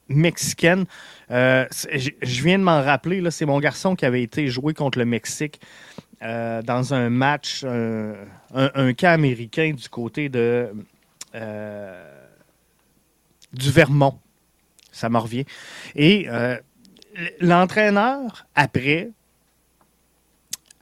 mexicaine, 0.09 0.85
euh, 1.31 1.67
je 1.71 2.43
viens 2.43 2.59
de 2.59 2.65
m'en 2.65 2.83
rappeler, 2.83 3.23
c'est 3.31 3.47
mon 3.47 3.59
garçon 3.59 3.97
qui 3.97 4.05
avait 4.05 4.23
été 4.23 4.49
joué 4.49 4.75
contre 4.75 4.99
le 4.99 5.07
Mexique 5.07 5.61
euh, 6.23 6.63
dans 6.63 6.93
un 6.93 7.09
match, 7.11 7.65
un, 7.65 8.93
cas 8.93 9.13
américain 9.13 9.73
du 9.73 9.89
côté 9.89 10.29
de 10.29 10.71
euh, 11.35 12.23
du 13.53 13.71
Vermont. 13.71 14.19
Ça 14.93 15.09
me 15.09 15.19
revient. 15.19 15.45
Et 15.97 16.29
l'entraîneur, 17.41 18.47
après, 18.55 19.11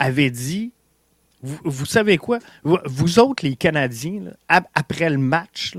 avait 0.02 0.30
dit 0.30 0.72
vous, 1.42 1.86
savez 1.86 2.18
quoi? 2.18 2.38
Vous, 2.62 3.18
autres, 3.18 3.44
les 3.44 3.56
Canadiens, 3.56 4.32
après 4.48 5.10
le 5.10 5.18
match, 5.18 5.74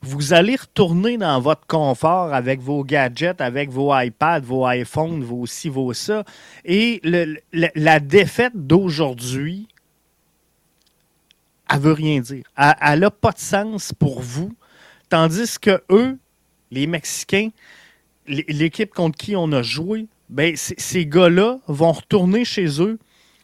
vous 0.00 0.32
allez 0.32 0.56
retourner 0.56 1.18
dans 1.18 1.40
votre 1.40 1.66
confort 1.66 2.32
avec 2.32 2.60
vos 2.60 2.84
gadgets, 2.84 3.42
avec 3.42 3.68
vos 3.68 3.94
iPads, 3.94 4.40
vos 4.40 4.66
iPhones, 4.66 5.22
vos 5.22 5.44
ci, 5.44 5.68
vos 5.68 5.92
ça. 5.92 6.24
Et 6.64 7.02
la 7.52 8.00
défaite 8.00 8.54
d'aujourd'hui, 8.54 9.68
elle 11.70 11.80
veut 11.80 11.92
rien 11.92 12.20
dire. 12.20 12.44
Elle 12.56 13.00
n'a 13.00 13.10
pas 13.10 13.32
de 13.32 13.40
sens 13.40 13.92
pour 13.92 14.22
vous. 14.22 14.54
Tandis 15.10 15.58
que 15.60 15.82
eux, 15.90 16.16
les 16.70 16.86
Mexicains, 16.86 17.50
l'équipe 18.26 18.94
contre 18.94 19.18
qui 19.18 19.36
on 19.36 19.52
a 19.52 19.60
joué, 19.60 20.06
ben, 20.30 20.54
ces 20.56 21.06
gars-là 21.06 21.58
vont 21.66 21.92
retourner 21.92 22.46
chez 22.46 22.80
eux 22.80 22.98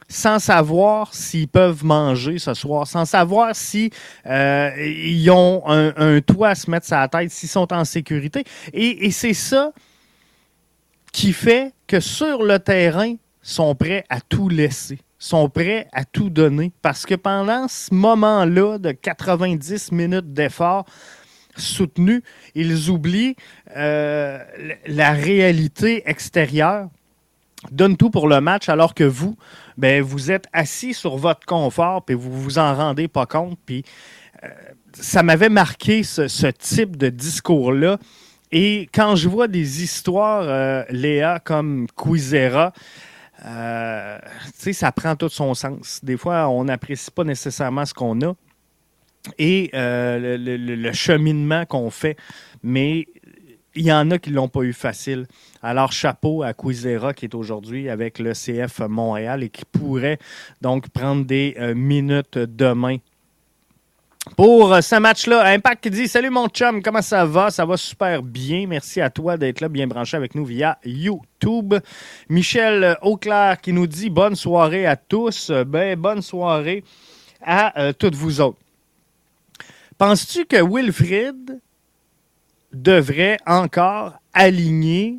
sans 0.08 0.38
savoir 0.38 1.14
s'ils 1.14 1.49
peuvent 1.49 1.84
manger 1.84 2.38
ce 2.38 2.54
soir, 2.54 2.87
sans 2.87 3.04
savoir 3.04 3.54
si 3.54 3.90
euh, 4.26 4.70
ils 4.78 5.30
ont 5.30 5.62
un, 5.66 6.20
toit 6.20 6.50
à 6.50 6.54
se 6.54 6.70
mettre 6.70 6.87
sur 6.87 6.96
la 6.96 7.08
tête, 7.08 7.30
s'ils 7.30 7.49
sont 7.49 7.73
en 7.73 7.84
sécurité. 7.84 8.44
Et, 8.73 9.11
c'est 9.11 9.34
ça 9.34 9.73
qui 11.12 11.32
fait 11.32 11.73
que 11.87 12.00
sur 12.00 12.42
le 12.42 12.58
terrain, 12.58 13.14
sont 13.46 13.75
prêts 13.75 14.04
à 14.08 14.20
tout 14.23 14.49
laisser, 14.49 14.99
sont 15.18 15.50
prêts 15.50 15.87
à 15.92 16.04
tout 16.04 16.30
donner. 16.30 16.73
Parce 16.80 17.04
que 17.04 17.14
pendant 17.14 17.68
ce 17.68 17.92
moment-là 17.94 18.78
de 18.78 18.92
90 18.92 19.92
minutes 19.92 20.32
d'effort 20.32 20.87
soutenu, 21.54 22.23
ils 22.54 22.90
oublient 22.90 23.37
euh, 23.76 24.38
la 24.87 25.12
réalité 25.12 26.02
extérieure 26.08 26.88
donne 27.71 27.97
tout 27.97 28.11
pour 28.11 28.28
le 28.28 28.40
match 28.40 28.68
alors 28.68 28.94
que 28.94 29.04
vous, 29.04 29.37
ben, 29.76 30.02
vous 30.02 30.30
êtes 30.30 30.47
assis 30.52 30.94
sur 30.94 31.16
votre 31.16 31.47
confort 31.47 32.04
et 32.09 32.14
vous 32.14 32.33
vous 32.33 32.59
en 32.59 32.75
rendez 32.75 33.09
pas 33.09 33.26
compte. 33.26 33.59
Puis 33.64 33.85
euh, 34.44 34.49
ça 34.92 35.23
m'avait 35.23 35.49
marqué 35.49 36.02
ce, 36.02 36.47
type 36.50 36.97
de 36.97 37.09
discours-là. 37.09 37.99
Et 38.52 38.88
quand 38.94 39.16
je 39.16 39.28
vois 39.28 39.49
des 39.49 39.83
histoires, 39.83 40.44
euh, 40.47 40.85
Léa, 40.90 41.40
comme 41.40 41.87
Quizera, 41.97 42.73
euh, 43.44 44.18
ça 44.54 44.92
prend 44.92 45.16
tout 45.16 45.28
son 45.28 45.54
sens. 45.54 46.00
Des 46.02 46.16
fois, 46.16 46.49
on 46.49 46.64
n'apprécie 46.64 47.11
pas 47.11 47.25
nécessairement 47.25 47.85
ce 47.85 47.92
qu'on 47.92 48.21
a 48.23 48.35
et 49.38 49.71
le, 49.73 50.92
cheminement 50.92 51.64
qu'on 51.64 51.90
fait. 51.90 52.16
Mais 52.62 53.06
il 53.75 53.87
y 53.87 53.93
en 53.93 54.11
a 54.11 54.19
qui 54.19 54.31
ne 54.31 54.37
l'ont 54.37 54.49
pas 54.49 54.62
eu 54.62 54.73
facile. 54.73 55.26
Alors, 55.62 55.93
chapeau 55.93 56.43
à 56.43 56.52
Quizera 56.52 57.14
qui 57.14 57.26
est 57.26 57.35
aujourd'hui 57.35 57.88
avec 57.88 58.19
le 58.19 58.33
CF 58.33 58.81
Montréal 58.81 59.43
et 59.43 59.49
qui 59.49 59.64
pourrait 59.64 60.19
donc 60.61 60.88
prendre 60.90 61.25
des 61.25 61.57
euh, 61.59 61.75
minutes 61.75 62.38
demain. 62.38 62.99
Pour 64.37 64.73
euh, 64.73 64.81
ce 64.81 64.97
match-là, 64.97 65.45
Impact 65.49 65.83
qui 65.83 65.90
dit 65.90 66.09
Salut 66.09 66.31
mon 66.31 66.49
chum, 66.49 66.83
comment 66.83 67.02
ça 67.02 67.26
va? 67.26 67.50
Ça 67.50 67.66
va 67.66 67.76
super 67.76 68.23
bien. 68.23 68.66
Merci 68.66 69.00
à 69.00 69.11
toi 69.11 69.37
d'être 69.37 69.61
là, 69.61 69.69
bien 69.69 69.87
branché 69.87 70.16
avec 70.16 70.35
nous 70.35 70.47
via 70.47 70.78
YouTube. 70.85 71.75
Michel 72.31 72.97
Auclair 73.02 73.61
qui 73.61 73.73
nous 73.73 73.87
dit 73.87 74.09
Bonne 74.09 74.35
soirée 74.35 74.87
à 74.87 74.97
tous. 74.97 75.50
Ben, 75.50 75.99
bonne 75.99 76.23
soirée 76.23 76.85
à 77.43 77.78
euh, 77.78 77.93
toutes 77.93 78.14
vous 78.14 78.40
autres. 78.40 78.59
Penses-tu 79.99 80.47
que 80.47 80.57
Wilfrid 80.57 81.61
devrait 82.75 83.38
encore 83.47 84.14
aligner 84.33 85.19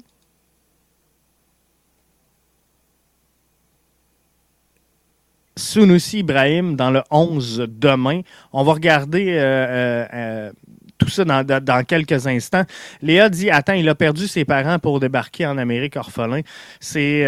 Sunusi 5.57 6.19
Ibrahim 6.19 6.75
dans 6.75 6.91
le 6.91 7.01
11 7.11 7.67
demain. 7.69 8.21
On 8.51 8.63
va 8.63 8.73
regarder 8.73 9.29
euh, 9.29 9.41
euh, 9.41 10.05
euh, 10.13 10.51
tout 10.97 11.07
ça 11.07 11.23
dans, 11.23 11.83
quelques 11.85 12.27
instants. 12.27 12.63
Léa 13.01 13.29
dit 13.29 13.49
Attends, 13.49 13.73
il 13.73 13.87
a 13.87 13.95
perdu 13.95 14.27
ses 14.27 14.43
parents 14.43 14.79
pour 14.79 14.99
débarquer 14.99 15.45
en 15.45 15.57
Amérique 15.57 15.95
orphelin. 15.95 16.41
C'est 16.79 17.25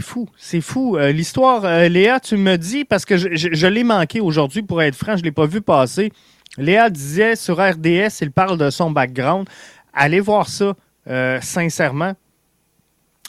fou. 0.00 0.28
C'est 0.36 0.60
fou. 0.60 0.96
L'histoire, 0.98 1.62
Léa, 1.88 2.18
tu 2.20 2.36
me 2.36 2.56
dis, 2.56 2.84
parce 2.84 3.04
que 3.04 3.16
je, 3.16 3.28
je 3.32 3.66
l'ai 3.66 3.84
manqué 3.84 4.20
aujourd'hui, 4.20 4.62
pour 4.62 4.82
être 4.82 4.96
franc, 4.96 5.16
je 5.16 5.20
ne 5.20 5.24
l'ai 5.24 5.32
pas 5.32 5.46
vu 5.46 5.60
passer. 5.60 6.12
Léa 6.58 6.90
disait 6.90 7.36
sur 7.36 7.58
RDS, 7.58 8.20
il 8.20 8.32
parle 8.32 8.58
de 8.58 8.70
son 8.70 8.90
background. 8.90 9.48
Allez 9.92 10.20
voir 10.20 10.48
ça, 10.48 10.74
euh, 11.08 11.38
sincèrement. 11.40 12.14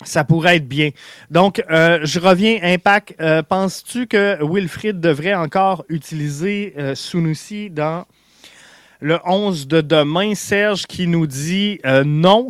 ça 0.04 0.24
pourrait 0.24 0.56
être 0.56 0.68
bien. 0.68 0.90
Donc, 1.30 1.64
euh, 1.70 2.00
je 2.04 2.20
reviens, 2.20 2.58
Impact. 2.64 3.16
Euh, 3.22 3.44
penses-tu 3.44 4.08
que 4.08 4.40
Wilfried 4.42 5.00
devrait 5.00 5.36
encore 5.36 5.86
utiliser 5.90 6.74
Sunusi 6.96 7.70
dans 7.70 8.06
le 9.00 9.20
11 9.24 9.68
de 9.68 9.82
demain? 9.82 10.34
Serge 10.34 10.88
qui 10.88 11.06
nous 11.06 11.28
dit 11.28 11.80
non. 12.04 12.50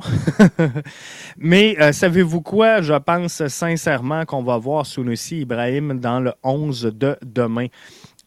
Mais 1.38 1.92
savez-vous 1.92 2.40
quoi? 2.40 2.82
Je 2.82 2.94
pense 2.94 3.46
sincèrement 3.48 4.24
qu'on 4.24 4.44
va 4.44 4.58
voir 4.58 4.86
Sunusi 4.86 5.42
Ibrahim 5.42 6.00
dans 6.00 6.22
le 6.22 6.32
11 6.44 6.94
de 6.96 7.18
demain. 7.22 7.68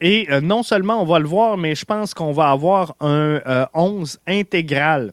Et 0.00 0.28
non 0.42 0.62
seulement 0.62 1.00
on 1.00 1.04
va 1.04 1.18
le 1.18 1.26
voir, 1.26 1.56
mais 1.56 1.74
je 1.74 1.84
pense 1.84 2.14
qu'on 2.14 2.32
va 2.32 2.50
avoir 2.50 2.94
un 3.00 3.40
11 3.74 4.18
intégral 4.26 5.12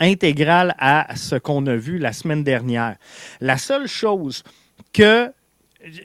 intégrale 0.00 0.74
à 0.78 1.14
ce 1.14 1.36
qu'on 1.36 1.66
a 1.66 1.76
vu 1.76 1.98
la 1.98 2.12
semaine 2.12 2.42
dernière. 2.42 2.96
La 3.40 3.58
seule 3.58 3.86
chose 3.86 4.42
que 4.92 5.30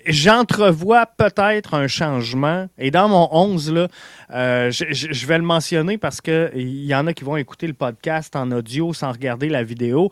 j'entrevois 0.05 1.05
peut-être 1.05 1.73
un 1.73 1.87
changement. 1.87 2.67
Et 2.77 2.91
dans 2.91 3.09
mon 3.09 3.27
11, 3.31 3.73
là, 3.73 3.87
euh, 4.31 4.71
je, 4.71 5.25
vais 5.25 5.37
le 5.37 5.43
mentionner 5.43 5.97
parce 5.97 6.21
qu'il 6.21 6.85
y 6.85 6.95
en 6.95 7.07
a 7.07 7.13
qui 7.13 7.23
vont 7.23 7.37
écouter 7.37 7.67
le 7.67 7.73
podcast 7.73 8.35
en 8.35 8.51
audio 8.51 8.93
sans 8.93 9.11
regarder 9.11 9.49
la 9.49 9.63
vidéo. 9.63 10.11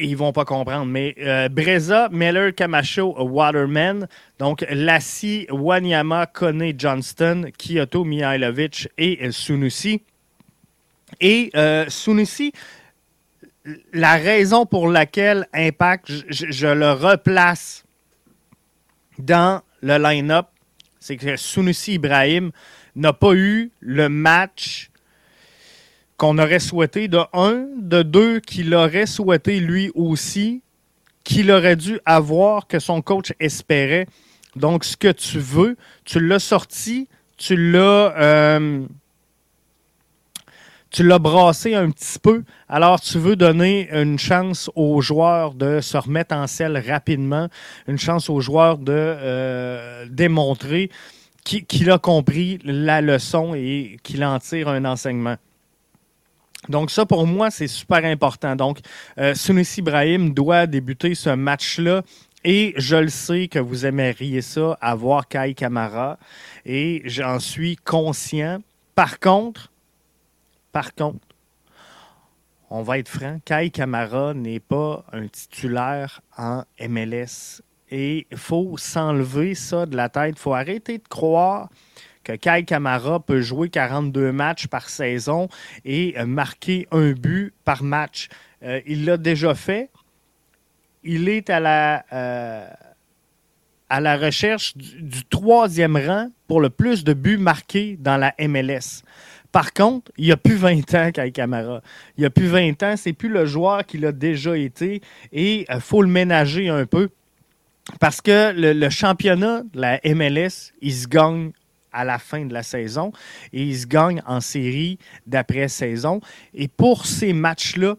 Euh, 0.00 0.04
ils 0.04 0.16
vont 0.16 0.32
pas 0.32 0.44
comprendre. 0.44 0.86
Mais 0.86 1.14
euh, 1.20 1.48
Breza, 1.48 2.08
Miller, 2.10 2.54
Camacho, 2.54 3.14
Waterman, 3.18 4.08
donc 4.38 4.64
Lassie, 4.70 5.46
Wanyama, 5.50 6.26
Kone, 6.26 6.72
Johnston, 6.76 7.50
Kyoto, 7.58 8.04
Mihailovic 8.04 8.88
et 8.98 9.30
Sunusi. 9.30 10.02
Et 11.20 11.50
euh, 11.56 11.86
la 13.92 14.14
raison 14.14 14.66
pour 14.66 14.88
laquelle 14.88 15.46
Impact, 15.52 16.10
je, 16.28 16.66
le 16.66 16.92
replace 16.92 17.84
dans 19.18 19.60
le 19.82 19.98
line-up, 19.98 20.46
c'est 20.98 21.16
que 21.16 21.36
Sunusi 21.36 21.94
Ibrahim 21.94 22.52
n'a 22.96 23.12
pas 23.12 23.34
eu 23.34 23.70
le 23.80 24.08
match 24.08 24.89
qu'on 26.20 26.36
aurait 26.36 26.58
souhaité, 26.58 27.08
de 27.08 27.20
un, 27.32 27.66
de 27.78 28.02
deux, 28.02 28.40
qu'il 28.40 28.74
aurait 28.74 29.06
souhaité 29.06 29.58
lui 29.58 29.90
aussi, 29.94 30.60
qu'il 31.24 31.50
aurait 31.50 31.76
dû 31.76 31.98
avoir, 32.04 32.66
que 32.66 32.78
son 32.78 33.00
coach 33.00 33.32
espérait. 33.40 34.06
Donc, 34.54 34.84
ce 34.84 34.98
que 34.98 35.10
tu 35.10 35.38
veux, 35.38 35.78
tu 36.04 36.20
l'as 36.20 36.38
sorti, 36.38 37.08
tu 37.38 37.56
l'as. 37.56 38.14
Euh, 38.20 38.82
tu 40.90 41.04
l'as 41.04 41.20
brassé 41.20 41.74
un 41.74 41.88
petit 41.88 42.18
peu, 42.18 42.42
alors 42.68 43.00
tu 43.00 43.16
veux 43.18 43.36
donner 43.36 43.88
une 43.92 44.18
chance 44.18 44.68
aux 44.74 45.00
joueurs 45.00 45.54
de 45.54 45.80
se 45.80 45.96
remettre 45.96 46.34
en 46.34 46.48
selle 46.48 46.82
rapidement, 46.84 47.48
une 47.86 47.98
chance 47.98 48.28
aux 48.28 48.40
joueurs 48.40 48.76
de 48.76 48.92
euh, 48.92 50.04
démontrer 50.10 50.90
qu'il 51.44 51.90
a 51.92 51.98
compris 51.98 52.58
la 52.64 53.00
leçon 53.00 53.54
et 53.54 53.98
qu'il 54.02 54.24
en 54.24 54.40
tire 54.40 54.68
un 54.68 54.84
enseignement. 54.84 55.36
Donc 56.68 56.90
ça, 56.90 57.06
pour 57.06 57.26
moi, 57.26 57.50
c'est 57.50 57.66
super 57.66 58.04
important. 58.04 58.54
Donc, 58.54 58.80
euh, 59.18 59.34
Ibrahim 59.78 60.34
doit 60.34 60.66
débuter 60.66 61.14
ce 61.14 61.30
match-là. 61.30 62.02
Et 62.42 62.72
je 62.76 62.96
le 62.96 63.08
sais 63.08 63.48
que 63.48 63.58
vous 63.58 63.84
aimeriez 63.84 64.40
ça, 64.40 64.78
avoir 64.80 65.28
Kai 65.28 65.54
Kamara. 65.54 66.18
Et 66.64 67.02
j'en 67.04 67.38
suis 67.38 67.76
conscient. 67.76 68.60
Par 68.94 69.18
contre, 69.18 69.70
par 70.72 70.94
contre, 70.94 71.18
on 72.70 72.82
va 72.82 72.98
être 72.98 73.08
franc, 73.08 73.40
Kai 73.44 73.70
Kamara 73.70 74.32
n'est 74.32 74.60
pas 74.60 75.04
un 75.12 75.26
titulaire 75.26 76.20
en 76.38 76.62
MLS. 76.80 77.62
Et 77.90 78.26
il 78.30 78.38
faut 78.38 78.76
s'enlever 78.78 79.54
ça 79.54 79.84
de 79.84 79.96
la 79.96 80.08
tête. 80.08 80.36
Il 80.36 80.40
faut 80.40 80.54
arrêter 80.54 80.98
de 80.98 81.08
croire 81.08 81.68
Kai 82.36 82.64
Kamara 82.64 83.20
peut 83.20 83.40
jouer 83.40 83.68
42 83.68 84.32
matchs 84.32 84.66
par 84.66 84.88
saison 84.88 85.48
et 85.84 86.14
marquer 86.24 86.86
un 86.90 87.12
but 87.12 87.52
par 87.64 87.82
match. 87.82 88.28
Euh, 88.62 88.80
il 88.86 89.04
l'a 89.04 89.16
déjà 89.16 89.54
fait. 89.54 89.90
Il 91.02 91.28
est 91.28 91.48
à 91.48 91.60
la, 91.60 92.04
euh, 92.12 92.68
à 93.88 94.00
la 94.00 94.16
recherche 94.16 94.76
du, 94.76 95.24
troisième 95.24 95.96
rang 95.96 96.28
pour 96.46 96.60
le 96.60 96.68
plus 96.68 97.04
de 97.04 97.14
buts 97.14 97.38
marqués 97.38 97.96
dans 97.98 98.18
la 98.18 98.34
MLS. 98.38 99.02
Par 99.50 99.72
contre, 99.72 100.12
il 100.16 100.26
n'y 100.26 100.32
a 100.32 100.36
plus 100.36 100.56
20 100.56 100.94
ans 100.94 101.10
Kai 101.10 101.32
Camara. 101.32 101.80
Il 102.16 102.20
n'y 102.20 102.26
a 102.26 102.30
plus 102.30 102.46
20 102.46 102.82
ans, 102.82 102.94
c'est 102.96 103.12
plus 103.12 103.30
le 103.30 103.46
joueur 103.46 103.84
qu'il 103.84 104.04
a 104.06 104.12
déjà 104.12 104.56
été 104.56 105.00
et 105.32 105.60
il 105.62 105.74
euh, 105.74 105.80
faut 105.80 106.02
le 106.02 106.08
ménager 106.08 106.68
un 106.68 106.84
peu 106.84 107.08
parce 107.98 108.20
que 108.20 108.52
le, 108.54 108.90
championnat 108.90 109.62
de 109.72 109.80
la 109.80 110.00
MLS, 110.04 110.72
il 110.80 110.94
se 110.94 111.08
gagne 111.08 111.50
à 111.92 112.04
la 112.04 112.18
fin 112.18 112.44
de 112.44 112.52
la 112.52 112.62
saison 112.62 113.12
et 113.52 113.62
il 113.62 113.78
se 113.78 113.86
gagne 113.86 114.22
en 114.26 114.40
série 114.40 114.98
d'après-saison. 115.26 116.20
Et 116.54 116.68
pour 116.68 117.06
ces 117.06 117.32
matchs-là, 117.32 117.96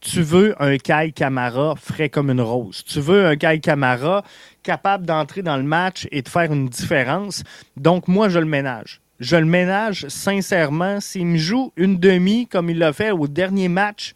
tu 0.00 0.22
veux 0.22 0.54
un 0.62 0.76
Kai 0.78 1.12
Camara 1.12 1.74
frais 1.76 2.08
comme 2.08 2.30
une 2.30 2.40
rose. 2.40 2.84
Tu 2.84 3.00
veux 3.00 3.26
un 3.26 3.36
Kai 3.36 3.58
Camara 3.60 4.22
capable 4.62 5.06
d'entrer 5.06 5.42
dans 5.42 5.56
le 5.56 5.64
match 5.64 6.06
et 6.12 6.22
de 6.22 6.28
faire 6.28 6.52
une 6.52 6.68
différence. 6.68 7.42
Donc, 7.76 8.06
moi, 8.06 8.28
je 8.28 8.38
le 8.38 8.46
ménage 8.46 9.00
je 9.20 9.36
le 9.36 9.44
ménage 9.44 10.06
sincèrement. 10.08 11.00
S'il 11.00 11.26
me 11.26 11.38
joue 11.38 11.72
une 11.76 11.98
demi 11.98 12.46
comme 12.46 12.70
il 12.70 12.78
l'a 12.78 12.92
fait 12.92 13.10
au 13.10 13.26
dernier 13.26 13.68
match, 13.68 14.14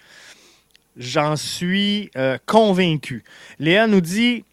j'en 0.97 1.37
suis 1.37 2.11
euh, 2.17 2.39
convaincu. 2.47 3.25
Léa 3.59 3.87
nous 3.87 4.01
dit 4.01 4.45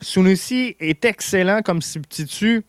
Sunusi 0.00 0.76
est 0.80 1.04
excellent 1.04 1.60
comme 1.62 1.82
substitut. 1.82 2.64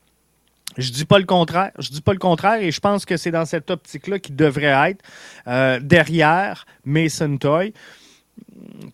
Je 0.77 0.91
dis 0.91 1.05
pas 1.05 1.19
le 1.19 1.25
contraire. 1.25 1.71
Je 1.79 1.89
dis 1.89 2.01
pas 2.01 2.13
le 2.13 2.19
contraire 2.19 2.61
et 2.61 2.71
je 2.71 2.79
pense 2.79 3.05
que 3.05 3.17
c'est 3.17 3.31
dans 3.31 3.45
cette 3.45 3.69
optique-là 3.69 4.19
qu'il 4.19 4.35
devrait 4.35 4.91
être 4.91 5.03
euh, 5.47 5.79
derrière 5.79 6.65
Mason 6.85 7.37
Toy. 7.37 7.73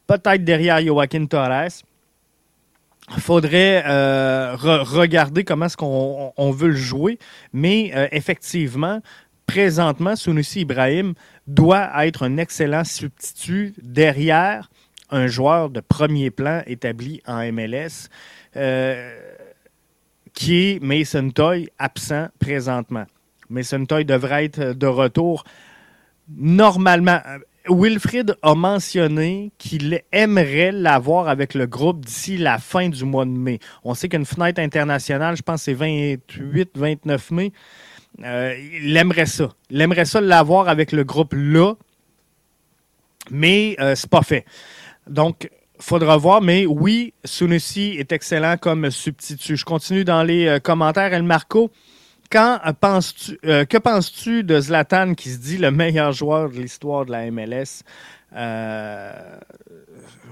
Peut-être 0.08 0.44
derrière 0.44 0.82
Joaquin 0.82 1.26
Torres 1.26 1.84
faudrait 3.20 3.84
euh, 3.86 4.56
regarder 4.56 5.44
comment 5.44 5.66
est-ce 5.66 5.78
qu'on 5.78 6.52
veut 6.52 6.70
le 6.70 6.76
jouer. 6.76 7.20
Mais 7.54 7.92
euh, 7.96 8.08
effectivement, 8.12 9.02
présentement, 9.46 10.16
Sunusi 10.16 10.62
Ibrahim 10.62 11.14
doit 11.48 12.06
être 12.06 12.24
un 12.24 12.38
excellent 12.38 12.84
substitut 12.84 13.74
derrière 13.82 14.70
un 15.10 15.28
joueur 15.28 15.70
de 15.70 15.80
premier 15.80 16.32
plan 16.32 16.62
établi 16.68 17.22
en 17.26 17.50
MLS, 17.52 18.10
euh, 18.58 19.18
qui 20.38 20.56
est 20.70 20.84
Mason 20.84 21.32
Toy, 21.32 21.68
absent 21.80 22.28
présentement. 22.38 23.06
Mason 23.50 23.84
Toy 23.88 24.06
devrait 24.06 24.46
être 24.46 24.74
de 24.74 24.86
retour 24.86 25.44
normalement. 26.30 27.20
Wilfrid 27.68 28.36
a 28.44 28.54
mentionné 28.54 29.52
qu'il 29.58 30.00
aimerait 30.12 30.72
l'avoir 30.72 31.28
avec 31.28 31.56
le 31.56 31.66
groupe 31.66 32.06
d'ici 32.06 32.38
la 32.38 32.60
fin 32.60 32.88
du 32.88 33.04
mois 33.04 33.26
de 33.26 33.32
mai. 33.32 33.58
On 33.84 33.96
sait 33.96 34.10
qu'une 34.10 34.28
fenêtre 34.28 34.62
internationale, 34.62 35.36
je 35.36 35.42
pense 35.42 35.64
c'est 35.64 35.74
28-29 35.74 37.34
mai. 37.34 37.52
Euh, 38.24 38.56
il 38.80 38.96
aimerait 38.96 39.26
ça. 39.26 39.50
Il 39.72 39.82
aimerait 39.82 40.06
ça 40.06 40.22
l'avoir 40.22 40.70
avec 40.70 40.92
le 40.92 41.04
groupe 41.04 41.34
là, 41.36 41.74
mais 43.32 43.76
euh, 43.80 43.96
c'est 43.96 44.10
pas 44.10 44.22
fait. 44.22 44.46
Donc, 45.08 45.50
faudra 45.80 46.18
voir, 46.18 46.42
mais 46.42 46.66
oui, 46.66 47.14
Sunusi 47.24 47.96
est 47.98 48.12
excellent 48.12 48.58
comme 48.58 48.90
substitut. 48.92 49.58
Je 49.58 49.66
continue 49.66 50.04
dans 50.04 50.24
les 50.24 50.48
euh, 50.48 50.60
commentaires. 50.60 51.14
El 51.14 51.24
Marco, 51.24 51.72
quand 52.30 52.60
euh, 52.66 52.74
penses-tu, 52.74 53.40
euh, 53.46 53.66
que 53.66 53.78
penses-tu 53.78 54.44
de 54.44 54.60
Zlatan 54.60 55.14
qui 55.14 55.30
se 55.30 55.38
dit 55.38 55.58
le 55.58 55.72
meilleur 55.72 56.12
joueur 56.12 56.50
de 56.50 56.56
l'histoire 56.56 57.06
de 57.06 57.12
la 57.12 57.32
MLS? 57.32 57.84
Euh, 58.36 59.12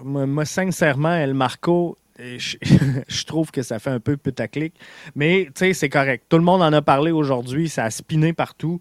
moi, 0.04 0.46
sincèrement, 0.46 1.16
El 1.16 1.34
Marco, 1.34 1.98
je, 2.20 3.26
trouve 3.26 3.52
que 3.52 3.62
ça 3.62 3.80
fait 3.80 3.90
un 3.90 4.00
peu 4.00 4.18
putaclic. 4.18 4.74
Mais, 5.16 5.46
tu 5.48 5.52
sais, 5.56 5.74
c'est 5.74 5.90
correct. 5.90 6.26
Tout 6.28 6.38
le 6.38 6.44
monde 6.44 6.62
en 6.62 6.74
a 6.74 6.82
parlé 6.82 7.12
aujourd'hui. 7.12 7.70
Ça 7.70 7.86
a 7.86 7.92
spiné 7.92 8.34
partout. 8.34 8.80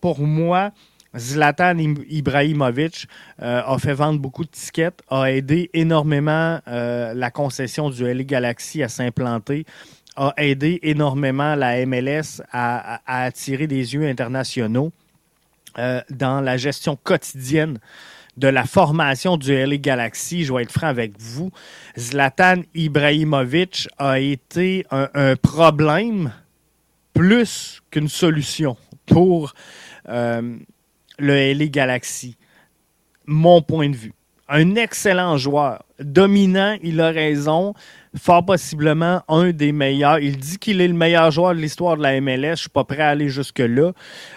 pour 0.00 0.20
moi, 0.20 0.72
Zlatan 1.16 1.76
Ibrahimovic 1.78 3.06
a 3.38 3.76
fait 3.78 3.94
vendre 3.94 4.20
beaucoup 4.20 4.44
de 4.44 4.50
tickets, 4.50 5.00
a 5.08 5.32
aidé 5.32 5.68
énormément 5.74 6.60
la 6.66 7.30
concession 7.32 7.90
du 7.90 8.04
LA 8.04 8.22
Galaxy 8.22 8.82
à 8.82 8.88
s'implanter 8.88 9.66
a 10.16 10.34
aidé 10.36 10.78
énormément 10.82 11.54
la 11.54 11.84
MLS 11.86 12.42
à, 12.52 13.00
attirer 13.06 13.66
des 13.66 13.94
yeux 13.94 14.06
internationaux 14.06 14.92
euh, 15.78 16.00
dans 16.10 16.40
la 16.40 16.56
gestion 16.56 16.96
quotidienne 16.96 17.78
de 18.36 18.48
la 18.48 18.64
formation 18.64 19.36
du 19.36 19.54
LA 19.54 19.76
Galaxy. 19.76 20.44
Je 20.44 20.52
vais 20.52 20.62
être 20.62 20.72
franc 20.72 20.88
avec 20.88 21.18
vous. 21.18 21.50
Zlatan 21.98 22.62
Ibrahimovic 22.74 23.88
a 23.98 24.18
été 24.18 24.86
un, 24.90 25.36
problème 25.36 26.32
plus 27.14 27.80
qu'une 27.90 28.08
solution 28.08 28.76
pour 29.06 29.54
euh, 30.08 30.56
le 31.20 31.52
LA 31.52 31.66
Galaxy. 31.66 32.36
Mon 33.26 33.62
point 33.62 33.88
de 33.88 33.96
vue. 33.96 34.14
un 34.48 34.74
excellent 34.74 35.36
joueur. 35.36 35.84
Dominant, 36.00 36.76
il 36.82 37.00
a 37.00 37.10
raison. 37.10 37.74
Fort 38.16 38.44
possiblement 38.44 39.22
un 39.28 39.52
des 39.52 39.70
meilleurs. 39.70 40.18
Il 40.18 40.36
dit 40.38 40.58
qu'il 40.58 40.80
est 40.80 40.88
le 40.88 40.94
meilleur 40.94 41.30
joueur 41.30 41.54
de 41.54 41.60
l'histoire 41.60 41.96
de 41.96 42.02
la 42.02 42.20
MLS. 42.20 42.40
Je 42.40 42.48
ne 42.48 42.54
suis 42.56 42.68
pas 42.68 42.82
prêt 42.82 43.02
à 43.02 43.10
aller 43.10 43.28
jusque-là. 43.28 43.92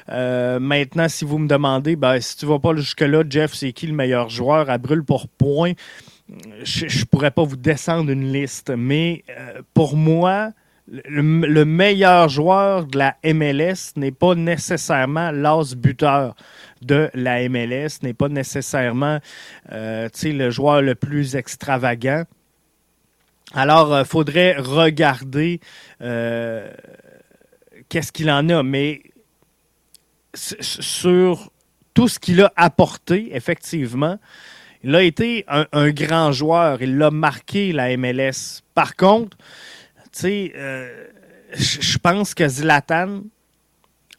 Euh, 0.09 0.59
maintenant, 0.59 1.09
si 1.09 1.25
vous 1.25 1.39
me 1.39 1.47
demandez, 1.47 1.95
ben, 1.95 2.19
si 2.19 2.37
tu 2.37 2.45
ne 2.45 2.51
vas 2.51 2.59
pas 2.59 2.75
jusque-là, 2.75 3.23
Jeff, 3.27 3.53
c'est 3.55 3.73
qui 3.73 3.87
le 3.87 3.95
meilleur 3.95 4.29
joueur 4.29 4.69
à 4.69 4.77
brûle 4.77 5.03
pour 5.03 5.27
point? 5.27 5.71
Je 6.63 6.85
ne 6.85 7.05
pourrais 7.05 7.31
pas 7.31 7.43
vous 7.43 7.57
descendre 7.57 8.11
une 8.11 8.31
liste. 8.31 8.71
Mais 8.77 9.23
euh, 9.31 9.61
pour 9.73 9.97
moi, 9.97 10.51
le, 10.87 11.63
meilleur 11.65 12.29
joueur 12.29 12.85
de 12.85 12.97
la 12.97 13.15
MLS 13.23 13.93
n'est 13.95 14.11
pas 14.11 14.35
nécessairement 14.35 15.31
l'as 15.31 15.75
buteur 15.75 16.35
de 16.85 17.09
la 17.13 17.47
MLS, 17.49 18.01
n'est 18.01 18.13
pas 18.13 18.29
nécessairement 18.29 19.19
euh, 19.71 20.09
le 20.23 20.49
joueur 20.49 20.81
le 20.81 20.95
plus 20.95 21.35
extravagant. 21.35 22.23
Alors, 23.53 23.89
il 23.89 24.01
euh, 24.01 24.05
faudrait 24.05 24.55
regarder 24.57 25.59
euh, 26.01 26.71
qu'est-ce 27.89 28.11
qu'il 28.11 28.31
en 28.31 28.47
a, 28.49 28.63
mais 28.63 29.01
sur 30.33 31.51
tout 31.93 32.07
ce 32.07 32.17
qu'il 32.17 32.41
a 32.41 32.51
apporté, 32.55 33.35
effectivement, 33.35 34.17
il 34.83 34.95
a 34.95 35.03
été 35.03 35.45
un, 35.47 35.91
grand 35.91 36.31
joueur, 36.31 36.81
il 36.81 36.97
l'a 36.97 37.11
marqué 37.11 37.71
la 37.71 37.95
MLS. 37.95 38.61
Par 38.73 38.95
contre, 38.95 39.37
tu 40.11 40.51
je 41.55 41.97
pense 41.99 42.33
que 42.33 42.47
Zlatan, 42.47 43.21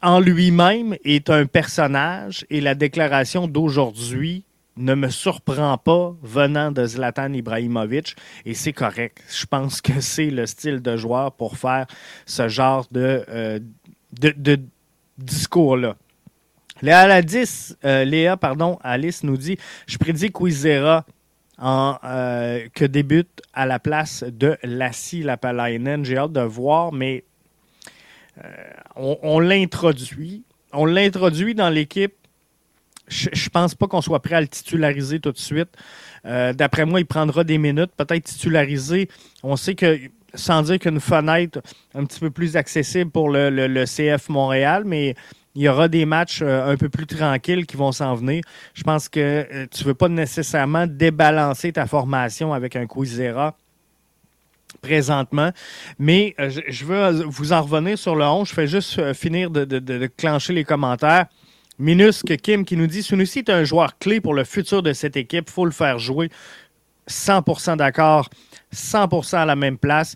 en 0.05 0.19
lui-même 0.19 0.95
est 1.03 1.31
un 1.31 1.47
personnage 1.47 2.45
et 2.51 2.61
la 2.61 2.75
déclaration 2.75 3.47
d'aujourd'hui 3.47 4.45
ne 4.77 4.93
me 4.93 5.09
surprend 5.09 5.77
pas 5.79 6.13
venant 6.21 6.71
de 6.71 6.85
Zlatan 6.85 7.33
Ibrahimovic 7.33 8.15
et 8.45 8.53
c'est 8.53 8.71
correct. 8.71 9.23
Je 9.35 9.45
pense 9.47 9.81
que 9.81 9.99
c'est 10.01 10.29
le 10.29 10.45
style 10.45 10.81
de 10.81 10.95
joueur 10.95 11.31
pour 11.31 11.57
faire 11.57 11.87
ce 12.27 12.47
genre 12.47 12.85
de, 12.91 13.25
euh, 13.29 13.59
discours-là. 15.17 15.95
Léa, 16.83 17.21
10, 17.21 17.77
euh, 17.83 18.35
pardon, 18.35 18.77
Alice 18.83 19.23
nous 19.23 19.37
dit 19.37 19.57
Je 19.87 19.97
prédis 19.97 20.31
Quizera 20.31 21.03
en, 21.57 21.97
euh, 22.03 22.67
que 22.75 22.85
débute 22.85 23.41
à 23.53 23.65
la 23.65 23.79
place 23.79 24.23
de 24.23 24.57
Lassie 24.61 25.23
Lapalainen. 25.23 26.05
J'ai 26.05 26.17
hâte 26.17 26.33
de 26.33 26.41
voir, 26.41 26.91
mais 26.91 27.23
euh, 28.43 28.49
on, 28.95 29.39
l'introduit. 29.39 30.43
On 30.73 30.85
l'introduit 30.85 31.55
dans 31.55 31.69
l'équipe. 31.69 32.13
Je 33.07 33.29
ne 33.29 33.49
pense 33.49 33.75
pas 33.75 33.87
qu'on 33.87 34.01
soit 34.01 34.21
prêt 34.21 34.35
à 34.35 34.41
le 34.41 34.47
titulariser 34.47 35.19
tout 35.19 35.31
de 35.31 35.37
suite. 35.37 35.69
Euh, 36.25 36.53
d'après 36.53 36.85
moi, 36.85 36.99
il 36.99 37.05
prendra 37.05 37.43
des 37.43 37.57
minutes, 37.57 37.91
peut-être 37.95 38.23
titulariser. 38.23 39.09
On 39.43 39.55
sait 39.55 39.75
que, 39.75 39.99
sans 40.33 40.63
dire 40.63 40.79
qu'une 40.79 40.99
fenêtre 40.99 41.61
un 41.93 42.03
petit 42.05 42.19
peu 42.19 42.31
plus 42.31 42.57
accessible 42.57 43.11
pour 43.11 43.29
le, 43.29 43.85
CF 43.85 44.29
Montréal, 44.29 44.83
mais 44.85 45.13
il 45.53 45.61
y 45.61 45.69
aura 45.69 45.87
des 45.87 46.05
matchs 46.05 46.41
euh, 46.41 46.71
un 46.71 46.77
peu 46.77 46.89
plus 46.89 47.05
tranquilles 47.05 47.65
qui 47.67 47.77
vont 47.77 47.91
s'en 47.91 48.15
venir. 48.15 48.41
Je 48.73 48.83
pense 48.83 49.07
que 49.07 49.67
tu 49.71 49.83
ne 49.83 49.87
veux 49.87 49.93
pas 49.93 50.09
nécessairement 50.09 50.87
débalancer 50.87 51.73
ta 51.73 51.85
formation 51.85 52.53
avec 52.53 52.75
un 52.75 52.87
Quizera 52.87 53.55
présentement. 54.85 55.51
Mais 55.97 56.35
euh, 56.39 56.49
je, 56.67 56.85
veux 56.85 57.23
vous 57.25 57.53
en 57.53 57.61
revenir 57.61 57.97
sur 57.97 58.15
le 58.15 58.23
11. 58.23 58.47
Je 58.47 58.53
fais 58.53 58.67
juste 58.67 58.99
euh, 58.99 59.13
finir 59.13 59.49
de, 59.49 60.07
clencher 60.17 60.53
les 60.53 60.63
commentaires. 60.63 61.25
Minusque 61.79 62.37
Kim 62.37 62.63
qui 62.63 62.77
nous 62.77 62.87
dit 62.87 63.03
Sunusi 63.03 63.39
est 63.39 63.49
un 63.49 63.63
joueur 63.63 63.97
clé 63.97 64.21
pour 64.21 64.33
le 64.33 64.43
futur 64.43 64.83
de 64.83 64.93
cette 64.93 65.17
équipe. 65.17 65.49
Faut 65.49 65.65
le 65.65 65.71
faire 65.71 65.99
jouer. 65.99 66.29
100% 67.09 67.77
d'accord. 67.77 68.29
100% 68.73 69.37
à 69.37 69.45
la 69.45 69.55
même 69.55 69.77
place. 69.77 70.15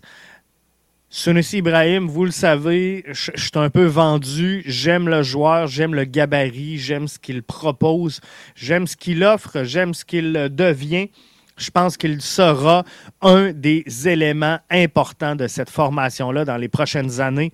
Sunusi 1.12 1.58
Ibrahim, 1.58 2.06
vous 2.06 2.24
le 2.24 2.30
savez, 2.30 3.04
je 3.08 3.32
suis 3.34 3.50
un 3.56 3.68
peu 3.68 3.84
vendu. 3.84 4.62
J'aime 4.66 5.08
le 5.08 5.24
joueur, 5.24 5.66
j'aime 5.66 5.92
le 5.92 6.04
gabarit, 6.04 6.78
j'aime 6.78 7.08
ce 7.08 7.18
qu'il 7.18 7.42
propose, 7.42 8.20
j'aime 8.54 8.86
ce 8.86 8.96
qu'il 8.96 9.24
offre, 9.24 9.64
j'aime 9.64 9.92
ce 9.92 10.04
qu'il 10.04 10.32
devient 10.52 11.10
je 11.60 11.70
pense 11.70 11.96
qu'il 11.96 12.20
sera 12.22 12.84
un 13.20 13.52
des 13.52 13.84
éléments 14.08 14.58
importants 14.70 15.36
de 15.36 15.46
cette 15.46 15.70
formation-là 15.70 16.44
dans 16.44 16.56
les 16.56 16.68
prochaines 16.68 17.20
années 17.20 17.52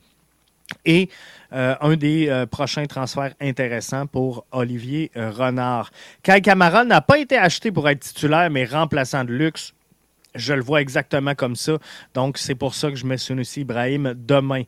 et 0.84 1.10
euh, 1.52 1.74
un 1.80 1.96
des 1.96 2.28
euh, 2.28 2.46
prochains 2.46 2.86
transferts 2.86 3.34
intéressants 3.40 4.06
pour 4.06 4.46
Olivier 4.52 5.10
euh, 5.16 5.30
Renard. 5.30 5.90
Kai 6.22 6.40
Camara 6.40 6.84
n'a 6.84 7.00
pas 7.00 7.18
été 7.18 7.36
acheté 7.36 7.70
pour 7.70 7.88
être 7.88 8.00
titulaire, 8.00 8.50
mais 8.50 8.64
remplaçant 8.64 9.24
de 9.24 9.32
luxe. 9.32 9.72
Je 10.34 10.52
le 10.52 10.62
vois 10.62 10.80
exactement 10.80 11.34
comme 11.34 11.56
ça. 11.56 11.78
Donc, 12.14 12.38
c'est 12.38 12.54
pour 12.54 12.74
ça 12.74 12.90
que 12.90 12.96
je 12.96 13.06
mets 13.06 13.16
Sunusi 13.16 13.60
Ibrahim 13.60 14.14
demain. 14.16 14.62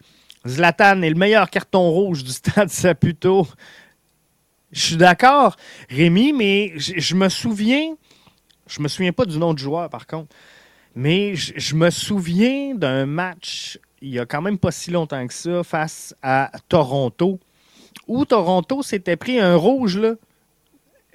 Zlatan 0.46 1.03
est 1.03 1.11
le 1.11 1.16
meilleur 1.16 1.51
carton 1.51 1.90
rouge 1.90 2.24
du 2.24 2.31
stade 2.33 2.70
Saputo. 2.70 3.46
Je 4.70 4.81
suis 4.81 4.96
d'accord, 4.96 5.57
Rémi, 5.90 6.33
mais 6.33 6.72
je 6.77 7.14
me 7.14 7.29
souviens 7.29 7.94
je 8.68 8.81
me 8.81 8.88
souviens 8.88 9.12
pas 9.12 9.24
du 9.24 9.38
nom 9.38 9.54
du 9.54 9.62
joueur, 9.62 9.88
par 9.88 10.07
contre. 10.07 10.35
Mais 10.94 11.35
je, 11.35 11.76
me 11.76 11.90
souviens 11.90 12.74
d'un 12.74 13.07
match, 13.07 13.78
il 14.02 14.11
y 14.11 14.18
a 14.18 14.26
quand 14.26 14.42
même 14.42 14.59
pas 14.59 14.72
si 14.72 14.90
longtemps 14.90 15.26
que 15.26 15.35
ça, 15.35 15.62
face 15.62 16.14
à 16.22 16.50
Toronto, 16.68 17.38
où 18.07 18.24
Toronto 18.24 18.83
s'était 18.83 19.16
pris 19.16 19.38
un 19.38 19.54
rouge, 19.54 19.98
là, 19.98 20.14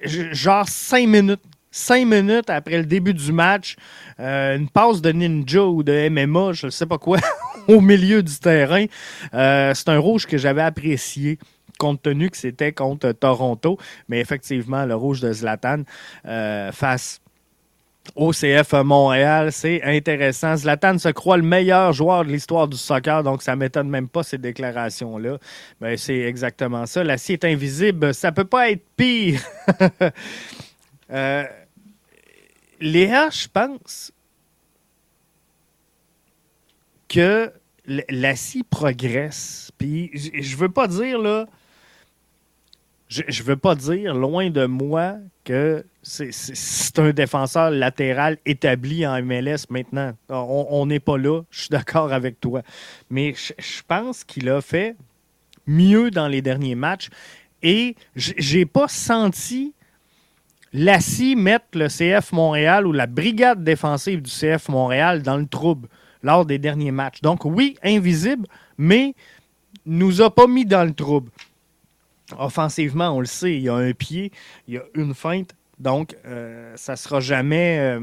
genre 0.02 0.68
cinq 0.68 1.08
minutes. 1.08 1.42
Cinq 1.70 2.06
minutes 2.06 2.50
après 2.50 2.78
le 2.78 2.86
début 2.86 3.14
du 3.14 3.32
match, 3.32 3.74
euh, 4.20 4.56
une 4.56 4.68
passe 4.68 5.02
de 5.02 5.10
ninja 5.10 5.64
ou 5.64 5.82
de 5.82 6.08
MMA, 6.08 6.52
je 6.52 6.66
ne 6.66 6.70
sais 6.70 6.86
pas 6.86 6.98
quoi, 6.98 7.18
au 7.68 7.80
milieu 7.80 8.22
du 8.22 8.38
terrain. 8.38 8.86
Euh, 9.34 9.74
c'est 9.74 9.88
un 9.88 9.98
rouge 9.98 10.24
que 10.24 10.38
j'avais 10.38 10.62
apprécié 10.62 11.36
compte 11.78 12.02
tenu 12.02 12.30
que 12.30 12.36
c'était 12.36 12.72
contre 12.72 13.12
Toronto. 13.12 13.78
Mais 14.08 14.20
effectivement, 14.20 14.84
le 14.84 14.94
rouge 14.94 15.20
de 15.20 15.32
Zlatan 15.32 15.82
euh, 16.26 16.72
face 16.72 17.20
OCF 18.16 18.72
Montréal, 18.84 19.50
c'est 19.50 19.82
intéressant. 19.82 20.56
Zlatan 20.56 20.98
se 20.98 21.08
croit 21.08 21.36
le 21.36 21.42
meilleur 21.42 21.92
joueur 21.92 22.24
de 22.24 22.30
l'histoire 22.30 22.68
du 22.68 22.76
soccer, 22.76 23.22
donc 23.22 23.42
ça 23.42 23.56
ne 23.56 23.60
m'étonne 23.60 23.88
même 23.88 24.08
pas 24.08 24.22
ces 24.22 24.38
déclarations-là. 24.38 25.38
Ben, 25.80 25.96
c'est 25.96 26.20
exactement 26.20 26.86
ça. 26.86 27.02
L'acier 27.02 27.34
est 27.34 27.44
invisible, 27.44 28.14
ça 28.14 28.30
peut 28.30 28.44
pas 28.44 28.70
être 28.70 28.84
pire. 28.96 29.40
euh, 31.10 31.44
Léa, 32.80 33.30
je 33.30 33.48
pense 33.52 34.12
que 37.08 37.52
l'acier 37.86 38.62
progresse. 38.68 39.72
Puis 39.76 40.10
je 40.14 40.56
veux 40.56 40.68
pas 40.70 40.86
dire 40.86 41.18
là 41.18 41.46
je 43.08 43.42
ne 43.42 43.46
veux 43.46 43.56
pas 43.56 43.74
dire, 43.74 44.14
loin 44.14 44.50
de 44.50 44.66
moi, 44.66 45.16
que 45.44 45.84
c'est 46.04 46.98
un 46.98 47.10
défenseur 47.10 47.70
latéral 47.70 48.38
établi 48.44 49.06
en 49.06 49.22
MLS 49.22 49.66
maintenant. 49.70 50.12
On 50.28 50.86
n'est 50.86 51.00
pas 51.00 51.18
là, 51.18 51.42
je 51.50 51.60
suis 51.60 51.70
d'accord 51.70 52.12
avec 52.12 52.40
toi. 52.40 52.62
Mais 53.10 53.34
je, 53.34 53.82
pense 53.86 54.22
qu'il 54.22 54.48
a 54.48 54.60
fait 54.60 54.96
mieux 55.66 56.10
dans 56.10 56.28
les 56.28 56.42
derniers 56.42 56.74
matchs 56.74 57.08
et 57.62 57.96
j'ai 58.14 58.66
pas 58.66 58.88
senti 58.88 59.72
Lassie 60.76 61.36
mettre 61.36 61.66
le 61.74 61.86
CF 61.86 62.32
Montréal 62.32 62.86
ou 62.86 62.92
la 62.92 63.06
brigade 63.06 63.62
défensive 63.62 64.20
du 64.20 64.30
CF 64.30 64.68
Montréal 64.68 65.22
dans 65.22 65.36
le 65.36 65.46
trouble 65.46 65.88
lors 66.22 66.44
des 66.44 66.58
derniers 66.58 66.90
matchs. 66.90 67.20
Donc 67.22 67.44
oui, 67.44 67.76
invisible, 67.82 68.46
mais 68.76 69.14
nous 69.86 70.20
a 70.20 70.34
pas 70.34 70.48
mis 70.48 70.66
dans 70.66 70.84
le 70.84 70.92
trouble 70.92 71.30
offensivement, 72.38 73.10
on 73.10 73.20
le 73.20 73.26
sait, 73.26 73.56
il 73.56 73.62
y 73.62 73.68
a 73.68 73.74
un 73.74 73.92
pied, 73.92 74.32
il 74.68 74.74
y 74.74 74.78
a 74.78 74.82
une 74.94 75.14
feinte. 75.14 75.54
Donc, 75.78 76.16
euh, 76.26 76.72
ça 76.76 76.92
ne 76.92 76.96
sera 76.96 77.20
jamais 77.20 77.78
euh, 77.80 78.00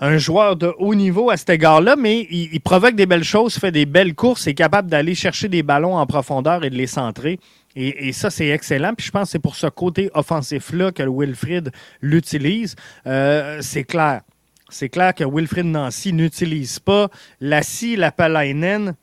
un 0.00 0.18
joueur 0.18 0.56
de 0.56 0.74
haut 0.78 0.94
niveau 0.94 1.30
à 1.30 1.36
cet 1.36 1.50
égard-là, 1.50 1.96
mais 1.96 2.26
il, 2.30 2.60
provoque 2.60 2.94
des 2.94 3.06
belles 3.06 3.24
choses, 3.24 3.58
fait 3.58 3.72
des 3.72 3.86
belles 3.86 4.14
courses, 4.14 4.46
est 4.46 4.54
capable 4.54 4.90
d'aller 4.90 5.14
chercher 5.14 5.48
des 5.48 5.62
ballons 5.62 5.96
en 5.96 6.06
profondeur 6.06 6.64
et 6.64 6.70
de 6.70 6.76
les 6.76 6.86
centrer. 6.86 7.38
Et, 7.78 8.12
ça, 8.12 8.30
c'est 8.30 8.48
excellent. 8.48 8.94
Puis 8.94 9.06
je 9.06 9.10
pense 9.10 9.24
que 9.24 9.32
c'est 9.32 9.38
pour 9.38 9.54
ce 9.54 9.66
côté 9.66 10.10
offensif-là 10.14 10.92
que 10.92 11.02
Wilfrid 11.02 11.70
l'utilise. 12.00 12.74
Euh, 13.06 13.58
c'est 13.60 13.84
clair. 13.84 14.22
C'est 14.70 14.88
clair 14.88 15.14
que 15.14 15.24
Wilfrid 15.24 15.66
Nancy 15.66 16.14
n'utilise 16.14 16.78
pas 16.78 17.08
la 17.38 17.62
scie, 17.62 17.96
la 17.96 18.12
Palainen 18.12 18.94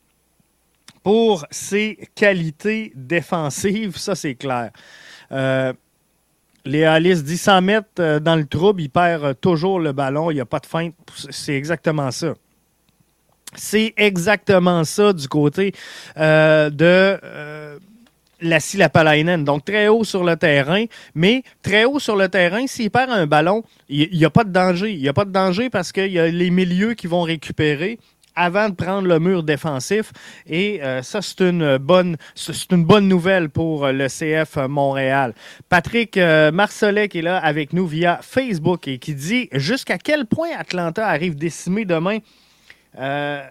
pour 1.04 1.46
ses 1.50 2.08
qualités 2.14 2.92
défensives, 2.96 3.96
ça 3.96 4.14
c'est 4.14 4.34
clair. 4.34 4.70
Euh, 5.30 5.72
Léa 6.64 6.94
Alice 6.94 7.22
dit 7.24 7.36
100 7.36 7.62
mètres 7.62 7.88
euh, 7.98 8.20
dans 8.20 8.36
le 8.36 8.46
trouble, 8.46 8.82
il 8.82 8.90
perd 8.90 9.38
toujours 9.40 9.78
le 9.80 9.92
ballon, 9.92 10.30
il 10.30 10.34
n'y 10.34 10.40
a 10.40 10.46
pas 10.46 10.60
de 10.60 10.66
feinte. 10.66 10.94
C'est 11.30 11.54
exactement 11.54 12.10
ça. 12.10 12.34
C'est 13.54 13.94
exactement 13.96 14.82
ça 14.84 15.12
du 15.12 15.28
côté 15.28 15.72
euh, 16.16 16.70
de 16.70 17.18
la 18.44 18.58
Lapalainen. 18.74 19.44
Donc, 19.44 19.64
très 19.64 19.88
haut 19.88 20.04
sur 20.04 20.24
le 20.24 20.36
terrain. 20.36 20.84
Mais 21.14 21.42
très 21.62 21.84
haut 21.84 21.98
sur 21.98 22.16
le 22.16 22.28
terrain, 22.28 22.66
s'il 22.66 22.90
perd 22.90 23.10
un 23.10 23.26
ballon, 23.26 23.64
il 23.88 24.16
n'y 24.16 24.24
a 24.24 24.30
pas 24.30 24.44
de 24.44 24.50
danger. 24.50 24.92
Il 24.92 25.00
n'y 25.00 25.08
a 25.08 25.12
pas 25.12 25.24
de 25.24 25.32
danger 25.32 25.70
parce 25.70 25.92
qu'il 25.92 26.12
y 26.12 26.18
a 26.18 26.28
les 26.28 26.50
milieux 26.50 26.94
qui 26.94 27.06
vont 27.06 27.22
récupérer 27.22 27.98
avant 28.36 28.68
de 28.68 28.74
prendre 28.74 29.08
le 29.08 29.18
mur 29.18 29.42
défensif. 29.42 30.12
Et 30.46 30.82
euh, 30.82 31.02
ça, 31.02 31.22
c'est 31.22 31.40
une 31.40 31.78
bonne, 31.78 32.16
c'est 32.34 32.72
une 32.72 32.84
bonne 32.84 33.08
nouvelle 33.08 33.48
pour 33.50 33.88
le 33.88 34.08
CF 34.08 34.56
Montréal. 34.68 35.34
Patrick 35.68 36.16
euh, 36.16 36.50
qui 37.10 37.18
est 37.18 37.22
là 37.22 37.38
avec 37.38 37.72
nous 37.72 37.86
via 37.86 38.20
Facebook 38.22 38.88
et 38.88 38.98
qui 38.98 39.14
dit 39.14 39.48
jusqu'à 39.52 39.98
quel 39.98 40.26
point 40.26 40.50
Atlanta 40.58 41.06
arrive 41.06 41.34
décimé 41.34 41.84
demain. 41.84 42.18
Euh, 42.98 43.42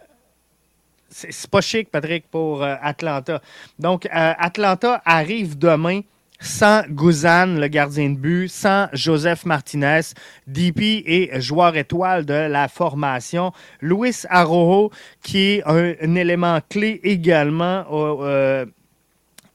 c'est 1.13 1.49
pas 1.49 1.61
chic, 1.61 1.89
Patrick, 1.89 2.29
pour 2.29 2.63
euh, 2.63 2.75
Atlanta. 2.81 3.41
Donc, 3.79 4.05
euh, 4.05 4.09
Atlanta 4.37 5.01
arrive 5.05 5.57
demain 5.57 6.01
sans 6.43 6.83
Guzan, 6.89 7.59
le 7.59 7.67
gardien 7.67 8.09
de 8.09 8.17
but, 8.17 8.49
sans 8.49 8.87
Joseph 8.93 9.45
Martinez, 9.45 10.01
DP 10.45 11.03
et 11.05 11.41
joueur 11.41 11.75
étoile 11.75 12.25
de 12.25 12.33
la 12.33 12.67
formation, 12.67 13.51
Luis 13.81 14.25
Arrojo, 14.29 14.91
qui 15.23 15.39
est 15.39 15.63
un, 15.65 16.15
élément 16.15 16.59
clé 16.69 16.99
également 17.03 17.85
euh, 17.91 18.65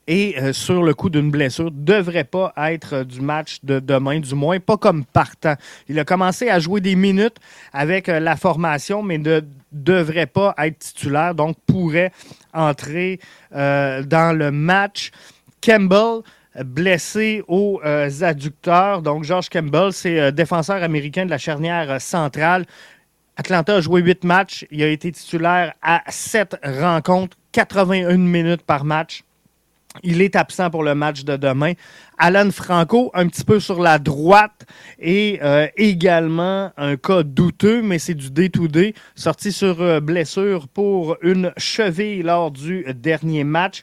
et 0.09 0.37
euh, 0.39 0.53
sur 0.55 0.83
le 0.83 0.95
coup 0.95 1.11
d'une 1.11 1.31
blessure, 1.31 1.71
devrait 1.71 2.25
pas 2.25 2.53
être 2.57 3.05
du 3.05 3.21
match 3.21 3.59
de 3.63 3.79
demain, 3.79 4.19
du 4.19 4.35
moins 4.35 4.59
pas 4.59 4.79
comme 4.79 5.05
partant. 5.05 5.55
Il 5.87 5.99
a 5.99 6.05
commencé 6.05 6.49
à 6.49 6.59
jouer 6.59 6.81
des 6.81 6.97
minutes 6.97 7.37
avec 7.73 8.09
euh, 8.09 8.19
la 8.19 8.35
formation, 8.37 9.03
mais 9.03 9.19
ne 9.19 9.43
devrait 9.71 10.27
pas 10.27 10.55
être 10.59 10.79
titulaire, 10.79 11.35
donc 11.35 11.57
pourrait 11.67 12.11
entrer 12.55 13.21
euh, 13.55 14.03
dans 14.03 14.37
le 14.37 14.51
match. 14.51 15.11
Campbell, 15.61 16.23
blessé 16.65 17.43
aux 17.49 17.81
adducteurs. 18.21 19.03
Donc, 19.03 19.25
George 19.25 19.49
Campbell, 19.49 19.93
c'est 19.93 20.33
défenseur 20.33 20.83
américain 20.83 21.25
de 21.25 21.31
la 21.31 21.39
charnière 21.39 22.01
centrale. 22.01 22.65
Atlanta 23.39 23.77
a 23.77 23.81
joué 23.81 24.01
huit 24.01 24.25
matchs. 24.25 24.67
Il 24.71 24.83
a 24.83 24.89
été 24.89 25.13
titulaire 25.13 25.73
à 25.81 26.03
sept 26.09 26.57
rencontres, 26.65 27.37
81 27.53 28.17
minutes 28.17 28.63
par 28.63 28.85
match. 28.85 29.23
Il 30.03 30.21
est 30.21 30.37
absent 30.37 30.71
pour 30.71 30.83
le 30.83 30.95
match 30.95 31.25
de 31.25 31.37
demain. 31.37 31.73
Alan 32.19 32.51
Franco, 32.51 33.11
un 33.15 33.29
petit 33.29 33.45
peu 33.45 33.61
sur 33.61 33.81
la 33.81 33.99
droite, 33.99 34.67
et 34.99 35.39
euh, 35.43 35.67
également 35.77 36.73
un 36.77 36.97
cas 36.97 37.23
douteux, 37.23 37.81
mais 37.81 37.99
c'est 37.99 38.15
du 38.15 38.29
D2D, 38.29 38.95
sorti 39.15 39.53
sur 39.53 39.81
euh, 39.81 40.01
blessure 40.01 40.69
pour 40.69 41.17
une 41.23 41.53
cheville 41.57 42.23
lors 42.23 42.51
du 42.51 42.85
dernier 42.95 43.45
match. 43.45 43.83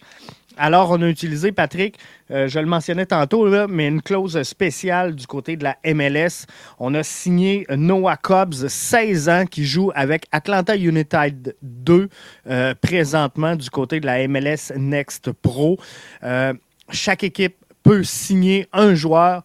Alors, 0.57 0.91
on 0.91 1.01
a 1.01 1.07
utilisé, 1.07 1.51
Patrick, 1.51 1.97
euh, 2.31 2.47
je 2.47 2.59
le 2.59 2.65
mentionnais 2.65 3.05
tantôt, 3.05 3.67
mais 3.67 3.87
une 3.87 4.01
clause 4.01 4.41
spéciale 4.43 5.13
du 5.13 5.27
côté 5.27 5.57
de 5.57 5.63
la 5.65 5.77
MLS. 5.85 6.45
On 6.79 6.93
a 6.93 7.03
signé 7.03 7.65
Noah 7.69 8.15
Cobbs, 8.15 8.67
16 8.67 9.29
ans, 9.29 9.45
qui 9.45 9.65
joue 9.65 9.91
avec 9.95 10.27
Atlanta 10.31 10.77
United 10.77 11.55
2 11.61 12.09
euh, 12.47 12.73
présentement 12.81 13.55
du 13.55 13.69
côté 13.69 13.99
de 13.99 14.05
la 14.05 14.25
MLS 14.27 14.71
Next 14.77 15.31
Pro. 15.33 15.77
Euh, 16.23 16.53
chaque 16.89 17.23
équipe 17.23 17.57
peut 17.83 18.03
signer 18.03 18.67
un 18.71 18.95
joueur 18.95 19.43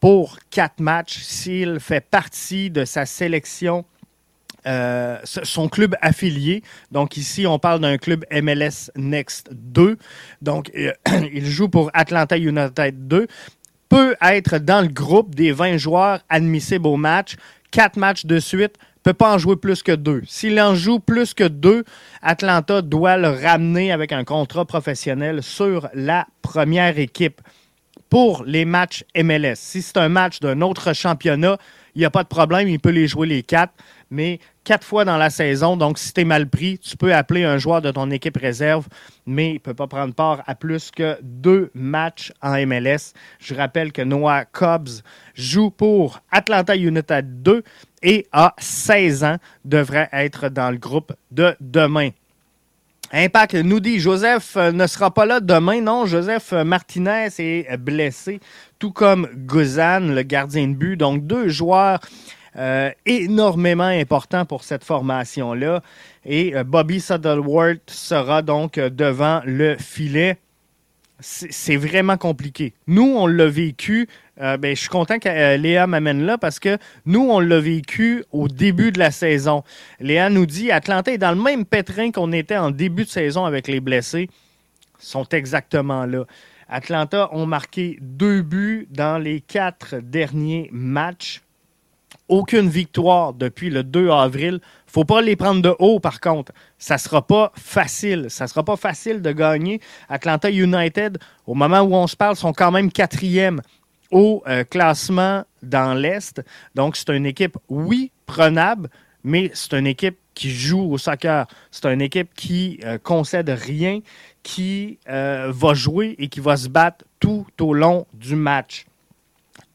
pour 0.00 0.36
quatre 0.50 0.80
matchs 0.80 1.18
s'il 1.18 1.80
fait 1.80 2.04
partie 2.04 2.70
de 2.70 2.84
sa 2.84 3.06
sélection 3.06 3.86
euh, 4.66 5.18
son 5.24 5.68
club 5.68 5.96
affilié. 6.00 6.62
Donc 6.90 7.16
ici, 7.16 7.46
on 7.46 7.58
parle 7.58 7.80
d'un 7.80 7.98
club 7.98 8.24
MLS 8.30 8.90
Next 8.96 9.48
2. 9.52 9.96
Donc, 10.40 10.70
euh, 10.76 10.92
il 11.32 11.46
joue 11.46 11.68
pour 11.68 11.90
Atlanta 11.94 12.36
United 12.36 13.08
2. 13.08 13.26
Peut 13.88 14.16
être 14.22 14.58
dans 14.58 14.80
le 14.80 14.88
groupe 14.88 15.34
des 15.34 15.52
20 15.52 15.76
joueurs 15.76 16.20
admissibles 16.28 16.86
au 16.86 16.96
match. 16.96 17.36
Quatre 17.70 17.96
matchs 17.96 18.24
de 18.24 18.38
suite 18.38 18.76
peut 19.02 19.14
pas 19.14 19.34
en 19.34 19.38
jouer 19.38 19.56
plus 19.56 19.82
que 19.82 19.92
deux. 19.92 20.22
S'il 20.26 20.60
en 20.60 20.74
joue 20.74 21.00
plus 21.00 21.34
que 21.34 21.44
deux, 21.44 21.84
Atlanta 22.22 22.82
doit 22.82 23.16
le 23.16 23.28
ramener 23.28 23.92
avec 23.92 24.12
un 24.12 24.24
contrat 24.24 24.64
professionnel 24.64 25.42
sur 25.42 25.88
la 25.94 26.26
première 26.40 26.98
équipe. 26.98 27.40
Pour 28.08 28.44
les 28.44 28.64
matchs 28.64 29.04
MLS, 29.16 29.56
si 29.56 29.82
c'est 29.82 29.96
un 29.96 30.08
match 30.08 30.40
d'un 30.40 30.60
autre 30.60 30.92
championnat, 30.92 31.56
il 31.94 32.00
n'y 32.00 32.04
a 32.04 32.10
pas 32.10 32.22
de 32.22 32.28
problème, 32.28 32.68
il 32.68 32.78
peut 32.78 32.90
les 32.90 33.08
jouer 33.08 33.26
les 33.26 33.42
quatre 33.42 33.72
mais 34.12 34.40
quatre 34.62 34.86
fois 34.86 35.04
dans 35.04 35.16
la 35.16 35.30
saison. 35.30 35.76
Donc, 35.76 35.98
si 35.98 36.12
tu 36.12 36.20
es 36.20 36.24
mal 36.24 36.48
pris, 36.48 36.78
tu 36.78 36.96
peux 36.96 37.14
appeler 37.14 37.44
un 37.44 37.56
joueur 37.56 37.80
de 37.80 37.90
ton 37.90 38.10
équipe 38.10 38.36
réserve, 38.36 38.86
mais 39.26 39.50
il 39.50 39.54
ne 39.54 39.58
peut 39.58 39.74
pas 39.74 39.86
prendre 39.86 40.14
part 40.14 40.42
à 40.46 40.54
plus 40.54 40.90
que 40.90 41.18
deux 41.22 41.70
matchs 41.74 42.30
en 42.42 42.54
MLS. 42.66 43.14
Je 43.40 43.54
rappelle 43.54 43.90
que 43.90 44.02
Noah 44.02 44.44
Cobbs 44.44 45.02
joue 45.34 45.70
pour 45.70 46.20
Atlanta 46.30 46.76
United 46.76 47.42
2 47.42 47.64
et 48.02 48.26
a 48.32 48.54
16 48.58 49.24
ans, 49.24 49.36
devrait 49.64 50.10
être 50.12 50.50
dans 50.50 50.70
le 50.70 50.78
groupe 50.78 51.14
de 51.30 51.56
demain. 51.60 52.10
Impact 53.14 53.54
nous 53.54 53.80
dit 53.80 53.98
Joseph 53.98 54.56
euh, 54.56 54.72
ne 54.72 54.86
sera 54.86 55.12
pas 55.12 55.26
là 55.26 55.40
demain. 55.40 55.82
Non, 55.82 56.06
Joseph 56.06 56.52
Martinez 56.52 57.28
est 57.38 57.76
blessé, 57.76 58.40
tout 58.78 58.90
comme 58.90 59.28
Guzan, 59.34 60.14
le 60.14 60.22
gardien 60.22 60.68
de 60.68 60.74
but. 60.74 60.96
Donc, 60.96 61.26
deux 61.26 61.48
joueurs 61.48 62.00
euh, 62.56 62.90
énormément 63.06 63.84
important 63.84 64.44
pour 64.44 64.62
cette 64.62 64.84
formation-là. 64.84 65.82
Et 66.26 66.54
euh, 66.54 66.64
Bobby 66.64 67.00
Saddleworth 67.00 67.88
sera 67.88 68.42
donc 68.42 68.76
euh, 68.76 68.90
devant 68.90 69.40
le 69.46 69.76
filet. 69.78 70.36
C'est 71.20 71.76
vraiment 71.76 72.18
compliqué. 72.18 72.74
Nous, 72.88 73.14
on 73.16 73.28
l'a 73.28 73.46
vécu. 73.46 74.08
ben, 74.36 74.74
je 74.74 74.80
suis 74.80 74.88
content 74.88 75.20
que 75.20 75.56
Léa 75.56 75.86
m'amène 75.86 76.26
là 76.26 76.36
parce 76.36 76.58
que 76.58 76.78
nous, 77.06 77.20
on 77.30 77.38
l'a 77.38 77.60
vécu 77.60 78.24
au 78.32 78.48
début 78.48 78.90
de 78.90 78.98
la 78.98 79.12
saison. 79.12 79.62
Léa 80.00 80.30
nous 80.30 80.46
dit 80.46 80.72
Atlanta 80.72 81.12
est 81.12 81.18
dans 81.18 81.30
le 81.30 81.40
même 81.40 81.64
pétrin 81.64 82.10
qu'on 82.10 82.32
était 82.32 82.56
en 82.56 82.72
début 82.72 83.04
de 83.04 83.08
saison 83.08 83.44
avec 83.44 83.68
les 83.68 83.78
blessés. 83.78 84.28
Ils 85.00 85.06
sont 85.06 85.28
exactement 85.28 86.06
là. 86.06 86.24
Atlanta 86.68 87.28
ont 87.32 87.46
marqué 87.46 87.98
deux 88.00 88.42
buts 88.42 88.88
dans 88.90 89.18
les 89.18 89.40
quatre 89.42 89.98
derniers 89.98 90.70
matchs 90.72 91.41
aucune 92.28 92.68
victoire 92.68 93.32
depuis 93.34 93.70
le 93.70 93.82
2 93.82 94.10
avril. 94.10 94.60
faut 94.86 95.04
pas 95.04 95.20
les 95.20 95.36
prendre 95.36 95.62
de 95.62 95.74
haut, 95.78 96.00
par 96.00 96.20
contre. 96.20 96.52
Ça 96.78 96.98
sera 96.98 97.26
pas 97.26 97.52
facile. 97.54 98.26
Ça 98.28 98.46
sera 98.46 98.64
pas 98.64 98.76
facile 98.76 99.20
de 99.22 99.32
gagner. 99.32 99.80
Atlanta 100.08 100.50
United, 100.50 101.18
au 101.46 101.54
moment 101.54 101.80
où 101.80 101.94
on 101.94 102.06
se 102.06 102.16
parle, 102.16 102.36
sont 102.36 102.52
quand 102.52 102.70
même 102.70 102.90
quatrième 102.90 103.60
au 104.10 104.42
euh, 104.46 104.64
classement 104.64 105.44
dans 105.62 105.94
l'Est. 105.94 106.42
Donc, 106.74 106.96
c'est 106.96 107.14
une 107.14 107.26
équipe, 107.26 107.56
oui, 107.68 108.12
prenable, 108.26 108.88
mais 109.24 109.50
c'est 109.54 109.74
une 109.74 109.86
équipe 109.86 110.18
qui 110.34 110.50
joue 110.50 110.92
au 110.92 110.98
soccer. 110.98 111.46
C'est 111.70 111.92
une 111.92 112.00
équipe 112.00 112.32
qui 112.34 112.80
euh, 112.84 112.98
concède 113.02 113.50
rien, 113.50 114.00
qui 114.42 114.98
euh, 115.08 115.50
va 115.54 115.74
jouer 115.74 116.14
et 116.18 116.28
qui 116.28 116.40
va 116.40 116.56
se 116.56 116.68
battre 116.68 117.04
tout 117.20 117.46
au 117.60 117.74
long 117.74 118.06
du 118.14 118.36
match. 118.36 118.86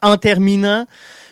En 0.01 0.17
terminant, 0.17 0.85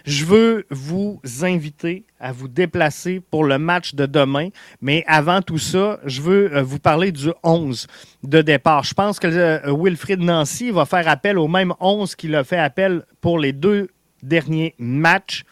je 0.06 0.24
veux 0.24 0.66
vous 0.70 1.20
inviter 1.42 2.06
à 2.20 2.32
vous 2.32 2.48
déplacer 2.48 3.20
pour 3.20 3.44
le 3.44 3.58
match 3.58 3.96
de 3.96 4.06
demain. 4.06 4.50
Mais 4.82 5.04
avant 5.08 5.42
tout 5.42 5.58
ça, 5.58 6.00
je 6.06 6.22
veux 6.22 6.56
euh, 6.56 6.62
vous 6.62 6.80
parler 6.80 7.12
du 7.12 7.32
11 7.44 7.88
de 8.24 8.42
départ. 8.42 8.84
Je 8.84 8.94
pense 8.94 9.20
que 9.20 9.28
euh, 9.28 9.76
Wilfried 9.76 10.20
Nancy 10.20 10.70
va 10.70 10.86
faire 10.86 11.08
appel 11.08 11.38
au 11.40 11.48
même 11.48 11.74
11 11.80 12.16
qu'il 12.16 12.36
a 12.36 12.44
fait 12.44 12.58
appel 12.58 13.04
pour 13.20 13.40
les 13.40 13.52
deux 13.52 13.90
derniers 14.22 14.76
matchs. 14.78 15.44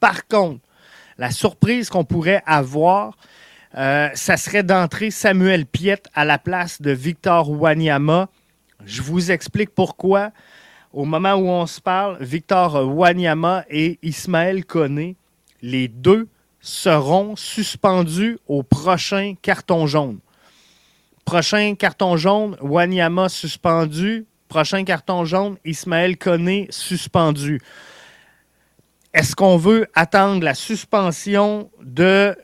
Par 0.00 0.26
contre, 0.26 0.60
la 1.18 1.30
surprise 1.30 1.90
qu'on 1.90 2.04
pourrait 2.04 2.42
avoir, 2.46 3.16
euh, 3.76 4.08
ça 4.14 4.36
serait 4.36 4.62
d'entrer 4.62 5.10
Samuel 5.10 5.66
Piet 5.66 6.02
à 6.14 6.24
la 6.24 6.38
place 6.38 6.80
de 6.80 6.90
Victor 6.90 7.50
Wanyama. 7.50 8.28
Je 8.86 9.02
vous 9.02 9.30
explique 9.30 9.70
pourquoi. 9.74 10.30
Au 10.94 11.04
moment 11.04 11.34
où 11.34 11.48
on 11.48 11.66
se 11.66 11.80
parle, 11.80 12.18
Victor 12.20 12.86
Wanyama 12.96 13.64
et 13.68 13.98
Ismaël 14.00 14.64
Koné, 14.64 15.16
les 15.60 15.88
deux 15.88 16.28
seront 16.60 17.34
suspendus 17.34 18.38
au 18.46 18.62
prochain 18.62 19.34
carton 19.42 19.88
jaune. 19.88 20.20
Prochain 21.24 21.74
carton 21.74 22.16
jaune, 22.16 22.56
Wanyama 22.60 23.28
suspendu. 23.28 24.24
Prochain 24.46 24.84
carton 24.84 25.24
jaune, 25.24 25.56
Ismaël 25.64 26.16
Koné 26.16 26.68
suspendu. 26.70 27.60
Est-ce 29.12 29.34
qu'on 29.34 29.56
veut 29.56 29.88
attendre 29.96 30.44
la 30.44 30.54
suspension 30.54 31.72
de 31.82 32.36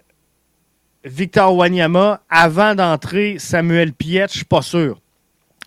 Victor 1.05 1.55
Wanyama 1.55 2.21
avant 2.29 2.75
d'entrer 2.75 3.39
Samuel 3.39 3.93
Piet? 3.93 4.27
Je 4.29 4.39
suis 4.39 4.45
pas 4.45 4.63
sûr. 4.63 5.01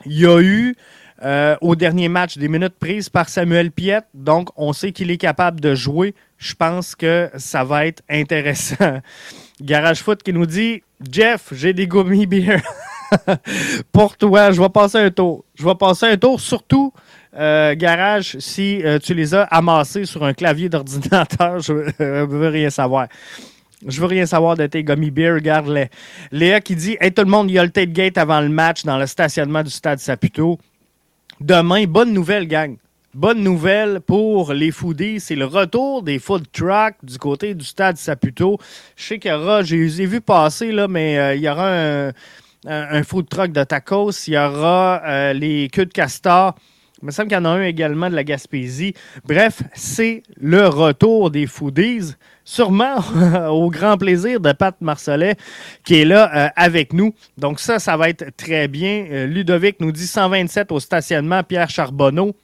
Il 0.06 0.19
y 0.19 0.26
a 0.26 0.41
eu 0.41 0.76
euh, 1.24 1.56
au 1.62 1.76
dernier 1.76 2.10
match, 2.10 2.38
des 2.38 2.48
minutes 2.48 2.76
prises 2.80 3.10
par 3.10 3.30
Samuel 3.30 3.72
Piet. 3.72 4.02
Donc, 4.14 4.50
on 4.56 4.74
sait 4.74 4.92
qu'il 4.92 5.12
est 5.12 5.18
capable 5.18 5.60
de 5.60 5.76
jouer. 5.76 6.16
Je 6.38 6.54
pense 6.54 6.96
que 6.96 7.30
ça 7.38 7.64
va 7.64 7.88
être 7.88 8.02
intéressant. 8.10 9.00
Garage 9.62 10.02
Foot 10.02 10.24
qui 10.24 10.34
nous 10.34 10.46
dit 10.46 10.84
Jeff, 11.10 11.54
j'ai 11.54 11.74
des 11.74 11.88
gummy 11.88 12.26
beer. 12.26 12.62
pour 13.92 14.18
toi. 14.18 14.52
Je 14.52 14.62
vais 14.62 14.70
passer 14.70 14.98
un 14.98 15.12
tour. 15.12 15.46
Je 15.56 15.66
vais 15.66 15.76
passer 15.76 16.08
un 16.08 16.18
tour, 16.18 16.40
surtout 16.40 16.94
euh, 17.36 17.74
garage, 17.76 18.38
si 18.38 18.84
euh, 18.84 19.00
tu 19.00 19.16
les 19.16 19.34
as 19.34 19.44
amassés 19.44 20.06
sur 20.06 20.24
un 20.24 20.34
clavier 20.34 20.70
d'ordinateur, 20.70 21.60
je 21.62 21.74
veux 21.74 22.48
rien 22.48 22.70
savoir. 22.70 23.08
Je 23.88 24.00
veux 24.00 24.08
rien 24.08 24.26
savoir 24.26 24.56
de 24.56 24.66
tes 24.68 24.84
gummy 24.84 25.12
bears. 25.12 25.36
Regarde-les. 25.36 25.90
Léa 26.32 26.62
qui 26.62 26.76
dit 26.76 26.96
Hey, 27.02 27.12
tout 27.12 27.24
le 27.24 27.30
monde, 27.30 27.50
il 27.50 27.56
y 27.56 27.60
a 27.60 27.64
le 27.64 27.72
tailgate 27.72 28.18
avant 28.18 28.40
le 28.40 28.50
match 28.50 28.84
dans 28.84 28.98
le 28.98 29.08
stationnement 29.08 29.64
du 29.64 29.72
stade 29.72 30.00
Saputo. 30.00 30.58
Demain, 31.41 31.86
bonne 31.86 32.13
nouvelle, 32.13 32.48
gang. 32.48 32.78
Bonne 33.13 33.43
nouvelle 33.43 34.02
pour 34.02 34.54
les 34.54 34.72
foodies, 34.72 35.19
c'est 35.19 35.36
le 35.36 35.46
retour 35.46 36.02
des 36.02 36.17
food 36.17 36.46
trucks 36.52 36.96
du 37.04 37.17
côté 37.17 37.54
du 37.54 37.65
stade 37.65 37.98
Saputo. 37.98 38.58
Je 38.96 39.04
sais 39.04 39.19
qu'il 39.19 39.30
y 39.30 39.34
aura, 39.34 39.62
j'ai 39.62 39.86
vu 39.86 40.19
passer, 40.22 40.72
là, 40.72 40.88
mais 40.88 41.19
euh, 41.19 41.36
il 41.36 41.41
y 41.41 41.50
aura 41.50 42.12
un, 42.65 43.04
food 43.04 43.30
truck 43.30 43.52
de 43.52 43.63
tacos, 43.63 44.28
il 44.28 44.34
y 44.34 44.38
aura 44.38 45.34
les 45.34 45.69
queues 45.69 45.86
de 45.86 45.93
castor. 45.93 46.56
Il 47.04 47.08
me 47.08 47.12
semble 47.12 47.28
qu'il 47.28 47.36
y 47.36 47.42
en 47.42 47.44
a 47.44 47.50
un 47.50 47.63
également 47.63 48.10
de 48.10 48.16
la 48.16 48.24
Gaspésie. 48.24 48.94
Bref, 49.26 49.62
c'est 49.74 50.24
le 50.39 50.70
retour 50.70 51.32
des 51.32 51.48
foodies. 51.48 52.13
Sûrement 52.46 52.96
au 53.50 53.70
grand 53.70 53.98
plaisir 53.98 54.39
de 54.39 54.54
Pat 54.54 54.74
Marcelet 54.80 55.36
qui 55.84 56.00
est 56.00 56.06
là 56.06 56.32
euh, 56.34 56.50
avec 56.56 56.94
nous. 56.94 57.13
Donc 57.38 57.60
ça, 57.60 57.80
ça 57.80 57.98
va 57.98 58.08
être 58.08 58.34
très 58.38 58.70
bien. 58.70 59.06
Euh, 59.12 59.28
Ludovic 59.28 59.82
nous 59.82 59.92
dit 59.92 60.08
127 60.08 60.72
au 60.72 60.80
stationnement, 60.80 61.44
Pierre 61.44 61.70
Charbonneau. 61.70 62.38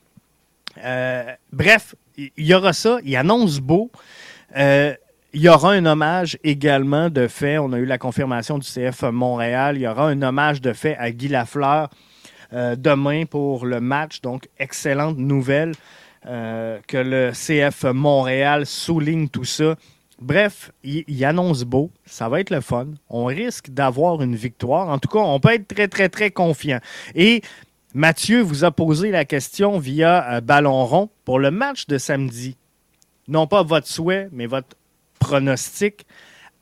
Euh, 0.83 1.23
bref, 1.53 1.95
il 2.17 2.29
y, 2.37 2.53
aura 2.53 2.73
ça. 2.73 2.97
Il 3.05 3.15
annonce 3.15 3.61
beau. 3.61 3.89
il 4.57 4.97
y 5.35 5.47
aura 5.47 5.71
un 5.71 5.85
hommage 5.85 6.37
également 6.43 7.09
de 7.09 7.29
fait. 7.29 7.59
On 7.59 7.71
a 7.71 7.77
eu 7.77 7.85
la 7.85 7.97
confirmation 7.97 8.57
du 8.57 8.67
CF 8.67 9.03
Montréal. 9.03 9.77
Il 9.77 9.83
y 9.83 9.87
aura 9.87 10.09
un 10.09 10.21
hommage 10.21 10.59
de 10.59 10.73
fait 10.73 10.97
à 10.97 11.11
Guy 11.11 11.29
Lafleur. 11.29 11.87
Euh, 12.51 12.75
demain 12.75 13.25
pour 13.25 13.65
le 13.65 13.79
match. 13.79 14.21
Donc, 14.21 14.49
excellente 14.57 15.17
nouvelle 15.17 15.73
euh, 16.25 16.79
que 16.87 16.97
le 16.97 17.31
CF 17.31 17.83
Montréal 17.93 18.65
souligne 18.65 19.29
tout 19.29 19.45
ça. 19.45 19.75
Bref, 20.19 20.71
il, 20.83 21.23
annonce 21.23 21.63
beau. 21.63 21.91
Ça 22.05 22.27
va 22.27 22.39
être 22.39 22.49
le 22.49 22.61
fun. 22.61 22.87
On 23.09 23.25
risque 23.25 23.69
d'avoir 23.69 24.21
une 24.23 24.35
victoire. 24.35 24.89
En 24.89 24.97
tout 24.97 25.09
cas, 25.09 25.19
on 25.19 25.39
peut 25.39 25.53
être 25.53 25.67
très, 25.67 25.87
très, 25.87 26.09
très 26.09 26.31
confiant. 26.31 26.79
Et 27.13 27.41
Mathieu 27.93 28.41
vous 28.41 28.65
a 28.65 28.71
posé 28.71 29.11
la 29.11 29.25
question 29.25 29.77
via 29.77 30.33
euh, 30.33 30.41
Ballon 30.41 30.85
rond 30.85 31.09
pour 31.25 31.39
le 31.39 31.51
match 31.51 31.85
de 31.85 31.99
samedi. 31.99 32.57
Non 33.27 33.45
pas 33.45 33.61
votre 33.61 33.87
souhait, 33.87 34.27
mais 34.31 34.47
votre 34.47 34.75
pronostic. 35.19 36.07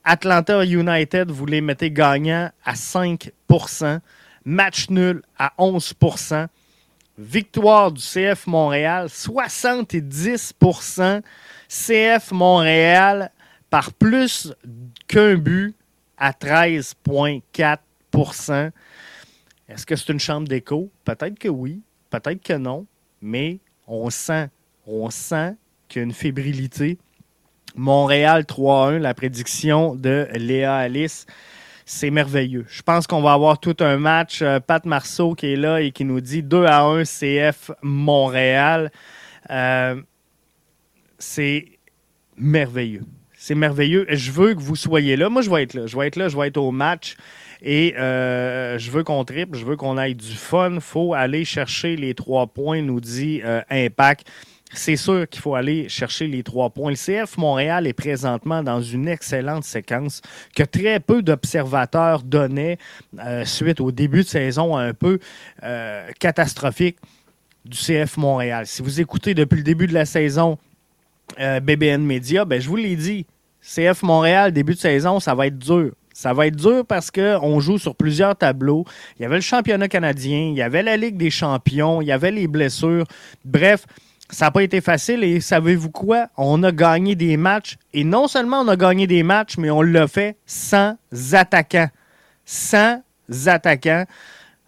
Atlanta 0.04 0.66
United, 0.66 1.32
vous 1.32 1.46
les 1.46 1.62
mettez 1.62 1.92
gagnants 1.92 2.52
à 2.66 2.76
5 2.76 3.32
Match 4.48 4.90
nul 4.90 5.22
à 5.38 5.54
11% 5.60 6.48
Victoire 7.18 7.92
du 7.92 8.02
CF 8.02 8.48
Montréal, 8.48 9.08
70% 9.08 11.22
CF 11.68 12.32
Montréal 12.32 13.30
par 13.70 13.92
plus 13.92 14.54
qu'un 15.08 15.36
but 15.36 15.76
à 16.18 16.32
13,4% 16.32 18.72
Est-ce 19.68 19.86
que 19.86 19.98
c'est 19.98 20.14
une 20.14 20.20
chambre 20.20 20.48
d'écho? 20.48 20.90
Peut-être 21.04 21.38
que 21.38 21.50
oui, 21.50 21.82
peut-être 22.10 22.42
que 22.42 22.54
non, 22.54 22.86
mais 23.22 23.60
on 23.86 24.10
sent, 24.10 24.48
on 24.86 25.10
sent 25.10 25.56
qu'il 25.90 26.00
y 26.00 26.04
a 26.04 26.06
une 26.06 26.14
fébrilité. 26.14 26.98
Montréal 27.76 28.44
3-1, 28.44 29.00
la 29.00 29.14
prédiction 29.14 29.94
de 29.94 30.30
Léa 30.36 30.78
Alice 30.78 31.26
c'est 31.90 32.12
merveilleux. 32.12 32.66
Je 32.68 32.82
pense 32.82 33.08
qu'on 33.08 33.22
va 33.22 33.32
avoir 33.32 33.60
tout 33.60 33.78
un 33.80 33.96
match. 33.98 34.42
Euh, 34.42 34.60
Pat 34.60 34.86
Marceau 34.86 35.36
qui 35.36 35.54
est 35.54 35.56
là 35.56 35.80
et 35.80 35.92
qui 35.92 36.04
nous 36.04 36.20
dit 36.20 36.44
2 36.44 36.66
à 36.66 36.84
1 36.84 37.04
CF 37.04 37.72
Montréal. 37.82 38.92
Euh, 39.50 39.96
c'est 41.18 41.66
merveilleux. 42.36 43.06
C'est 43.34 43.56
merveilleux. 43.56 44.06
Je 44.10 44.32
veux 44.32 44.54
que 44.54 44.60
vous 44.60 44.76
soyez 44.76 45.16
là. 45.16 45.30
Moi, 45.30 45.42
je 45.42 45.50
vais 45.50 45.64
être 45.64 45.76
là. 45.76 45.88
Je 45.88 45.98
vais 45.98 46.08
être 46.08 46.18
là. 46.18 46.28
Je 46.28 46.36
vais 46.38 46.50
être 46.50 46.58
au 46.58 46.72
match. 46.72 47.16
Et 47.62 47.96
euh, 47.98 48.78
je 48.78 48.92
veux 48.92 49.06
qu'on 49.06 49.24
triple. 49.24 49.58
Je 49.58 49.64
veux 49.64 49.78
qu'on 49.78 49.98
aille 49.98 50.16
du 50.16 50.34
fun. 50.34 50.74
Il 50.74 50.82
faut 50.82 51.14
aller 51.14 51.46
chercher 51.46 51.96
les 51.96 52.14
trois 52.14 52.48
points, 52.48 52.82
nous 52.82 53.00
dit 53.00 53.42
Impact 53.70 54.30
c'est 54.74 54.98
sûr 54.98 55.28
qu'il 55.30 55.42
faut 55.42 55.56
aller 55.56 55.88
chercher 55.88 56.28
les 56.28 56.44
trois 56.44 56.70
points. 56.70 56.92
Le 56.92 56.96
CF 56.96 57.38
Montréal 57.38 57.88
est 57.88 57.94
présentement 57.94 58.64
dans 58.64 58.82
une 58.82 59.08
excellente 59.08 59.64
séquence 59.64 60.22
que 60.56 60.64
très 60.64 61.00
peu 61.00 61.22
d'observateurs 61.22 62.22
donnaient 62.24 62.78
euh, 63.20 63.46
suite 63.46 63.80
au 63.80 63.92
début 63.92 64.24
de 64.24 64.28
saison 64.28 64.76
un 64.76 64.94
peu 64.94 65.20
euh, 65.64 66.08
catastrophique 66.20 66.98
du 67.64 67.78
CF 67.78 68.18
Montréal. 68.18 68.66
Si 68.68 68.82
vous 68.82 69.00
écoutez 69.00 69.34
depuis 69.34 69.58
le 69.58 69.64
début 69.64 69.88
de 69.88 69.94
la 69.94 70.06
saison 70.06 70.58
euh, 71.40 71.60
BBN 71.60 72.04
Media, 72.04 72.44
ben, 72.46 72.60
je 72.60 72.68
vous 72.68 72.76
l'ai 72.76 72.96
dit, 72.96 73.26
CF 73.62 74.04
Montréal, 74.04 74.52
début 74.52 74.74
de 74.74 74.80
saison, 74.80 75.20
ça 75.20 75.34
va 75.34 75.48
être 75.48 75.58
dur. 75.58 75.94
Ça 76.14 76.34
va 76.34 76.48
être 76.48 76.56
dur 76.56 76.84
parce 76.86 77.12
qu'on 77.12 77.60
joue 77.60 77.78
sur 77.78 77.96
plusieurs 77.96 78.36
tableaux. 78.36 78.86
Il 79.18 79.22
y 79.22 79.26
avait 79.26 79.36
le 79.36 79.42
championnat 79.42 79.88
canadien, 79.88 80.50
il 80.50 80.56
y 80.56 80.64
avait 80.64 80.82
la 80.82 80.98
Ligue 80.98 81.16
des 81.16 81.30
champions, 81.30 82.02
il 82.02 82.08
y 82.08 82.12
avait 82.12 82.32
les 82.32 82.48
blessures. 82.48 83.06
Bref, 83.46 83.86
ça 84.30 84.46
n'a 84.46 84.52
pas 84.52 84.64
été 84.64 84.82
facile 84.82 85.24
et 85.24 85.40
savez-vous 85.40 85.90
quoi? 85.90 86.28
On 86.38 86.62
a 86.64 86.72
gagné 86.72 87.16
des 87.16 87.38
matchs 87.38 87.78
et 87.94 88.04
non 88.04 88.28
seulement 88.28 88.62
on 88.62 88.68
a 88.68 88.76
gagné 88.76 89.08
des 89.08 89.24
matchs, 89.24 89.58
mais 89.58 89.70
on 89.70 89.82
l'a 89.82 90.08
fait 90.08 90.38
sans 90.46 90.98
attaquants. 91.32 91.90
Sans 92.46 93.02
attaquants. 93.46 94.06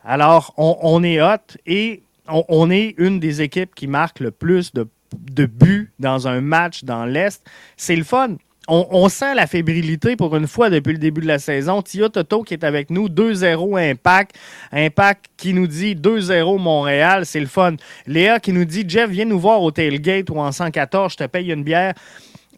Alors, 0.04 0.54
on, 0.58 1.04
est 1.04 1.22
hot 1.22 1.58
et 1.66 2.04
on, 2.28 2.72
est 2.72 2.96
une 2.98 3.20
des 3.20 3.42
équipes 3.42 3.76
qui 3.76 3.88
marque 3.88 4.22
le 4.22 4.32
plus 4.32 4.74
de, 4.74 4.88
de 5.14 5.46
buts 5.46 5.92
dans 6.00 6.28
un 6.28 6.42
match 6.42 6.84
dans 6.84 7.06
l'Est. 7.06 7.46
C'est 7.76 7.96
le 7.96 8.04
fun 8.04 8.38
on, 8.70 9.10
sent 9.10 9.36
la 9.36 9.48
fébrilité 9.48 10.16
pour 10.16 10.36
une 10.36 10.48
fois 10.48 10.70
depuis 10.70 10.94
le 10.94 11.00
début 11.00 11.22
de 11.22 11.28
la 11.28 11.40
saison. 11.40 11.82
Tia 11.82 12.10
Toto 12.10 12.44
qui 12.44 12.54
est 12.54 12.64
avec 12.64 12.90
nous, 12.90 13.10
2-0 13.10 13.92
Impact. 13.92 14.36
Impact 14.72 15.26
qui 15.38 15.54
nous 15.54 15.68
dit 15.68 15.96
2-0 15.96 16.60
Montréal, 16.60 17.26
c'est 17.26 17.40
le 17.40 17.48
fun. 17.48 17.76
Léa 18.08 18.40
qui 18.40 18.54
nous 18.54 18.66
dit 18.66 18.86
Jeff, 18.88 19.10
viens 19.10 19.26
nous 19.26 19.40
voir 19.40 19.62
au 19.62 19.72
tailgate 19.72 20.30
ou 20.30 20.40
en 20.40 20.52
114, 20.52 21.14
je 21.14 21.18
te 21.18 21.24
paye 21.26 21.52
une 21.52 21.64
bière. 21.64 21.94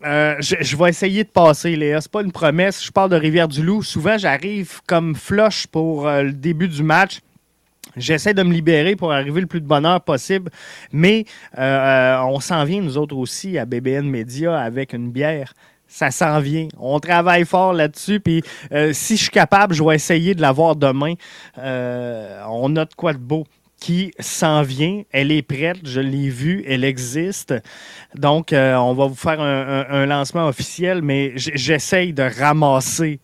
Euh, 0.04 0.36
je, 0.40 0.76
vais 0.76 0.90
essayer 0.90 1.24
de 1.24 1.30
passer, 1.30 1.76
Léa. 1.76 2.02
C'est 2.02 2.12
pas 2.12 2.24
une 2.24 2.32
promesse. 2.32 2.84
Je 2.84 2.92
parle 2.92 3.12
de 3.12 3.16
Rivière-du-Loup. 3.16 3.84
Souvent, 3.84 4.18
j'arrive 4.18 4.82
comme 4.88 5.16
flush 5.16 5.68
pour 5.68 6.08
euh, 6.08 6.24
le 6.24 6.34
début 6.34 6.68
du 6.68 6.82
match. 6.82 7.20
J'essaie 7.98 8.34
de 8.34 8.42
me 8.42 8.54
libérer 8.54 8.96
pour 8.96 9.12
arriver 9.12 9.42
le 9.42 9.48
plus 9.48 9.60
de 9.60 9.68
bonheur 9.68 10.00
possible, 10.02 10.50
mais 10.94 11.26
euh, 11.58 12.18
on 12.22 12.40
s'en 12.40 12.64
vient, 12.64 12.82
nous 12.82 12.98
autres 12.98 13.18
aussi, 13.18 13.58
à 13.58 13.66
BBN 13.66 14.08
Media 14.08 14.58
avec 14.58 14.94
une 14.94 15.12
bière 15.12 15.54
ça 15.92 16.10
s'en 16.10 16.40
vient. 16.40 16.70
On 16.80 17.00
travaille 17.00 17.46
fort 17.46 17.74
là-dessus. 17.74 18.22
Puis 18.22 18.42
euh, 18.72 18.94
si 18.94 19.18
je 19.18 19.24
suis 19.24 19.32
capable, 19.32 19.74
je 19.74 19.84
vais 19.84 19.96
essayer 19.96 20.34
de 20.34 20.42
l'avoir 20.42 20.78
demain. 20.78 21.16
Euh, 21.58 22.42
on 22.48 22.76
a 22.78 22.86
de 22.86 22.94
quoi 22.94 23.12
de 23.14 23.20
beau 23.20 23.46
qui 23.78 24.14
s'en 24.20 24.62
vient. 24.62 25.04
Elle 25.12 25.32
est 25.32 25.42
prête, 25.42 25.80
je 25.84 26.00
l'ai 26.00 26.30
vue, 26.30 26.64
elle 26.66 26.86
existe. 26.86 27.54
Donc, 28.16 28.54
euh, 28.54 28.76
on 28.76 28.94
va 28.94 29.08
vous 29.08 29.16
faire 29.16 29.42
un, 29.42 30.06
lancement 30.06 30.48
officiel, 30.48 31.02
mais 31.02 31.34
j'essaye 31.36 32.14
de 32.14 32.24
ramasser. 32.24 33.20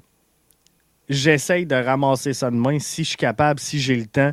J'essaye 1.07 1.65
de 1.65 1.75
ramasser 1.75 2.33
ça 2.33 2.51
demain 2.51 2.79
si 2.79 3.03
je 3.03 3.09
suis 3.09 3.17
capable, 3.17 3.61
si 3.61 3.79
j'ai 3.79 3.95
le 3.95 4.07
temps. 4.07 4.31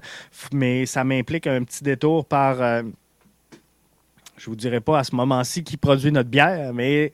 Mais 0.53 0.87
ça 0.87 1.05
m'implique 1.05 1.47
un 1.47 1.63
petit 1.63 1.85
détour 1.85 2.25
par. 2.25 2.57
je 4.37 4.47
vous 4.47 4.57
dirai 4.57 4.81
pas 4.81 4.99
à 4.99 5.05
ce 5.05 5.15
moment-ci 5.15 5.63
qui 5.63 5.77
produit 5.77 6.11
notre 6.11 6.31
bière, 6.31 6.73
mais 6.73 7.13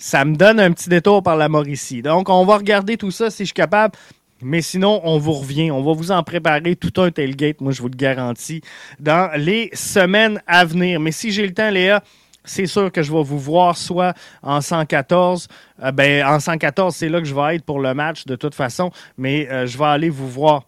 ça 0.00 0.24
me 0.24 0.34
donne 0.34 0.58
un 0.58 0.72
petit 0.72 0.88
détour 0.88 1.22
par 1.22 1.36
la 1.36 1.50
Mauricie. 1.50 2.00
Donc, 2.00 2.30
on 2.30 2.44
va 2.46 2.56
regarder 2.56 2.96
tout 2.96 3.10
ça 3.10 3.28
si 3.30 3.42
je 3.42 3.48
suis 3.48 3.54
capable. 3.54 3.96
Mais 4.40 4.62
sinon, 4.62 5.02
on 5.04 5.18
vous 5.18 5.32
revient. 5.32 5.70
On 5.70 5.82
va 5.82 5.92
vous 5.92 6.10
en 6.10 6.22
préparer 6.22 6.74
tout 6.74 7.02
un 7.02 7.10
tailgate, 7.10 7.60
moi, 7.60 7.72
je 7.72 7.82
vous 7.82 7.88
le 7.88 7.96
garantis, 7.96 8.62
dans 8.98 9.30
les 9.36 9.68
semaines 9.74 10.40
à 10.46 10.64
venir. 10.64 10.98
Mais 11.00 11.12
si 11.12 11.30
j'ai 11.30 11.46
le 11.46 11.52
temps, 11.52 11.68
Léa, 11.68 12.02
c'est 12.44 12.64
sûr 12.64 12.90
que 12.90 13.02
je 13.02 13.12
vais 13.12 13.22
vous 13.22 13.38
voir 13.38 13.76
soit 13.76 14.14
en 14.42 14.62
114. 14.62 15.48
Euh, 15.82 15.92
ben, 15.92 16.24
en 16.26 16.40
114, 16.40 16.96
c'est 16.96 17.10
là 17.10 17.20
que 17.20 17.26
je 17.26 17.34
vais 17.34 17.56
être 17.56 17.64
pour 17.64 17.78
le 17.78 17.92
match, 17.92 18.24
de 18.24 18.36
toute 18.36 18.54
façon. 18.54 18.90
Mais 19.18 19.50
euh, 19.50 19.66
je 19.66 19.76
vais 19.76 19.84
aller 19.84 20.08
vous 20.08 20.30
voir 20.30 20.64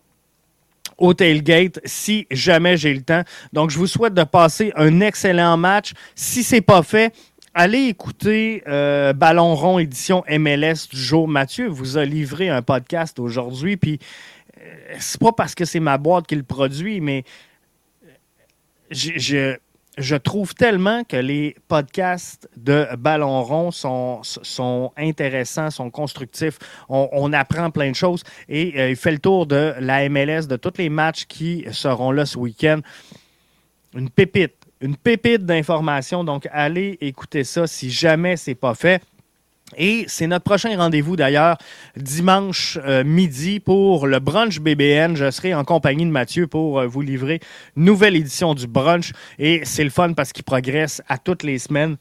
au 0.99 1.15
tailgate 1.15 1.81
si 1.87 2.27
jamais 2.31 2.77
j'ai 2.77 2.93
le 2.93 3.01
temps. 3.01 3.23
Donc, 3.55 3.71
je 3.71 3.79
vous 3.79 3.87
souhaite 3.87 4.13
de 4.13 4.25
passer 4.25 4.75
un 4.77 5.01
excellent 5.01 5.57
match. 5.57 5.95
Si 6.15 6.43
ce 6.43 6.57
n'est 6.57 6.61
pas 6.61 6.83
fait, 6.83 7.15
allez 7.55 7.87
écouter 7.87 8.63
euh, 8.67 9.13
Ballon 9.13 9.55
rond 9.55 9.79
édition 9.79 10.25
MLS 10.29 10.89
du 10.91 10.99
jour. 10.99 11.29
Mathieu 11.29 11.69
vous 11.69 11.99
a 11.99 12.05
livré 12.05 12.49
un 12.49 12.63
podcast 12.63 13.19
aujourd'hui, 13.19 13.77
puis 13.77 13.99
euh, 14.59 14.95
c'est 14.99 15.21
pas 15.21 15.33
parce 15.33 15.55
que 15.55 15.65
c'est 15.65 15.81
ma 15.81 15.99
boîte 15.99 16.27
qui 16.27 16.37
le 16.37 16.43
produit, 16.43 17.01
mais 17.01 17.25
je, 18.91 19.57
je 19.99 20.17
trouve 20.17 20.55
tellement 20.55 21.05
que 21.05 21.17
les 21.17 21.55
podcasts 21.69 22.49
de 22.57 22.87
Ballon 22.97 23.43
Rond 23.43 23.71
sont, 23.71 24.93
intéressants, 24.97 25.71
sont 25.71 25.91
constructifs. 25.91 26.59
On, 26.89 27.33
apprend 27.33 27.71
plein 27.71 27.91
de 27.91 27.97
choses 27.97 28.23
et 28.49 28.81
euh, 28.81 28.91
il 28.91 28.97
fait 28.97 29.13
le 29.13 29.19
tour 29.19 29.47
de 29.47 29.75
la 29.79 30.09
MLS, 30.09 30.47
de 30.47 30.57
tous 30.57 30.79
les 30.79 30.89
matchs 30.89 31.27
qui 31.27 31.65
seront 31.73 32.11
là 32.11 32.25
ce 32.27 32.39
week-end. 32.39 32.81
Une 33.95 34.09
pépite, 34.09 34.55
une 34.83 34.97
pépite 34.97 35.47
d'informations. 35.47 36.25
Donc, 36.25 36.47
allez 36.53 36.99
écouter 37.01 37.45
ça 37.45 37.67
si 37.67 37.91
jamais 37.91 38.37
c'est 38.37 38.55
pas 38.55 38.75
fait. 38.75 39.03
Et 39.77 40.05
c'est 40.07 40.27
notre 40.27 40.45
prochain 40.45 40.77
rendez-vous 40.77 41.17
d'ailleurs, 41.17 41.57
dimanche 41.97 42.79
euh, 42.85 43.05
midi 43.05 43.59
pour 43.59 44.07
le 44.07 44.19
brunch 44.19 44.61
BBN. 44.61 45.17
Je 45.17 45.31
serai 45.31 45.55
en 45.55 45.65
compagnie 45.65 46.05
de 46.05 46.11
Mathieu 46.11 46.47
pour 46.47 46.81
euh, 46.81 46.87
vous 46.87 47.01
livrer 47.01 47.41
nouvelle 47.75 48.17
édition 48.17 48.55
du 48.55 48.67
brunch. 48.67 49.13
Et 49.39 49.63
c'est 49.65 49.85
le 49.85 49.91
fun 49.91 50.13
parce 50.13 50.33
qu'il 50.33 50.45
progresse 50.45 51.01
à 51.09 51.17
toutes 51.17 51.43
les 51.43 51.59
semaines. 51.59 51.97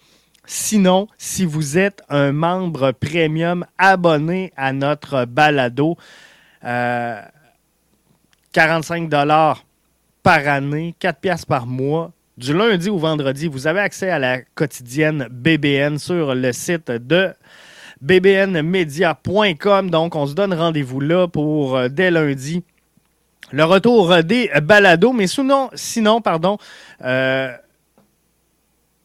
Sinon, 0.45 1.07
si 1.17 1.45
vous 1.45 1.77
êtes 1.77 2.01
un 2.09 2.33
membre 2.33 2.91
premium 2.91 3.65
abonné 3.77 4.51
à 4.57 4.73
notre 4.73 5.25
balado, 5.25 5.97
45 6.61 6.65
euh, 6.65 7.21
dollars 9.07 9.63
par 10.23 10.47
année, 10.47 10.95
4 10.99 11.21
pièces 11.21 11.45
par 11.45 11.67
mois, 11.67 12.11
du 12.37 12.53
lundi 12.53 12.89
au 12.89 12.97
vendredi, 12.97 13.47
vous 13.47 13.67
avez 13.67 13.79
accès 13.81 14.09
à 14.09 14.19
la 14.19 14.41
quotidienne 14.41 15.27
BBN 15.29 15.97
sur 15.97 16.33
le 16.33 16.51
site 16.53 16.91
de 16.91 17.33
bbnmedia.com. 18.01 19.89
Donc, 19.89 20.15
on 20.15 20.25
se 20.25 20.33
donne 20.33 20.53
rendez-vous 20.53 20.99
là 20.99 21.27
pour 21.27 21.77
euh, 21.77 21.87
dès 21.89 22.11
lundi. 22.11 22.63
Le 23.51 23.63
retour 23.65 24.23
des 24.23 24.49
balados, 24.63 25.11
mais 25.11 25.27
sinon, 25.27 25.69
sinon 25.73 26.21
pardon, 26.21 26.57
euh, 27.03 27.51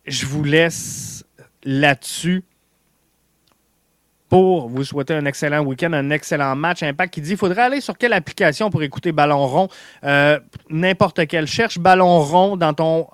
je 0.07 0.25
vous 0.25 0.45
laisse 0.45 1.25
là-dessus 1.65 2.45
pour 4.29 4.69
vous 4.69 4.85
souhaiter 4.85 5.15
un 5.15 5.25
excellent 5.25 5.61
week-end, 5.61 5.93
un 5.93 6.11
excellent 6.11 6.57
match. 6.57 6.83
Impact 6.83 7.15
qui 7.15 7.21
dit 7.21 7.33
il 7.33 7.37
faudrait 7.37 7.63
aller 7.63 7.81
sur 7.81 7.97
quelle 7.97 8.13
application 8.13 8.71
pour 8.71 8.83
écouter 8.83 9.13
Ballon 9.13 9.47
Rond? 9.47 9.69
Euh, 10.05 10.39
N'importe 10.69 11.27
quelle. 11.27 11.47
Cherche 11.47 11.79
Ballon 11.79 12.21
Rond 12.21 12.57
dans 12.57 12.75
ton 12.75 13.07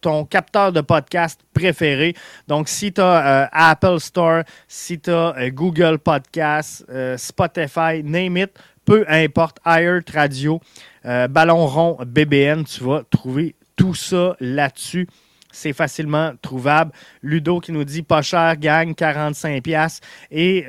ton 0.00 0.24
capteur 0.24 0.72
de 0.72 0.80
podcast 0.80 1.40
préféré. 1.52 2.14
Donc, 2.48 2.68
si 2.68 2.92
tu 2.92 3.00
as 3.00 3.44
euh, 3.44 3.46
Apple 3.52 4.00
Store, 4.00 4.42
si 4.66 4.98
tu 4.98 5.10
as 5.10 5.34
euh, 5.36 5.50
Google 5.50 5.98
Podcast, 5.98 6.84
euh, 6.90 7.16
Spotify, 7.16 8.02
name 8.02 8.36
it, 8.38 8.50
peu 8.84 9.04
importe, 9.08 9.58
iHeart 9.66 10.10
Radio, 10.10 10.60
Ballon 11.04 11.66
rond 11.66 11.98
BBN, 12.04 12.64
tu 12.64 12.82
vas 12.84 13.02
trouver 13.08 13.54
tout 13.76 13.94
ça 13.94 14.36
là-dessus. 14.40 15.06
C'est 15.52 15.72
facilement 15.72 16.32
trouvable. 16.42 16.92
Ludo 17.22 17.60
qui 17.60 17.72
nous 17.72 17.84
dit 17.84 18.02
pas 18.02 18.22
cher, 18.22 18.56
gagne 18.56 18.92
45$. 18.92 20.00
Et 20.30 20.66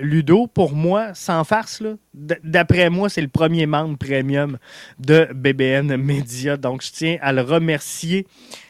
Ludo, 0.00 0.46
pour 0.46 0.72
moi, 0.72 1.14
sans 1.14 1.44
farce, 1.44 1.82
d'après 2.14 2.90
moi, 2.90 3.08
c'est 3.08 3.20
le 3.20 3.28
premier 3.28 3.66
membre 3.66 3.98
premium 3.98 4.58
de 4.98 5.28
BBN 5.34 5.96
Media. 5.96 6.56
Donc, 6.56 6.82
je 6.82 6.90
tiens 6.90 7.18
à 7.20 7.32
le 7.32 7.42
remercier. 7.42 8.26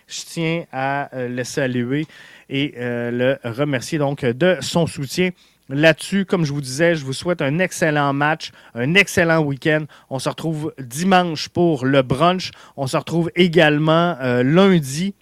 Je 0.08 0.22
tiens 0.26 0.64
à 0.72 1.14
euh, 1.14 1.28
le 1.28 1.44
saluer 1.44 2.06
et 2.48 2.74
euh, 2.78 3.38
le 3.42 3.50
remercier 3.50 3.96
donc 3.98 4.24
de 4.24 4.56
son 4.60 4.88
soutien. 4.88 5.30
Là-dessus, 5.72 6.24
comme 6.24 6.44
je 6.44 6.52
vous 6.52 6.60
disais, 6.60 6.94
je 6.94 7.04
vous 7.04 7.12
souhaite 7.12 7.42
un 7.42 7.58
excellent 7.58 8.12
match, 8.12 8.50
un 8.74 8.94
excellent 8.94 9.40
week-end. 9.40 9.84
On 10.10 10.18
se 10.18 10.28
retrouve 10.28 10.74
dimanche 10.78 11.48
pour 11.48 11.84
le 11.84 12.02
brunch. 12.02 12.50
On 12.76 12.86
se 12.86 12.96
retrouve 12.96 13.30
également 13.36 14.16
euh, 14.20 14.42
lundi 14.42 15.14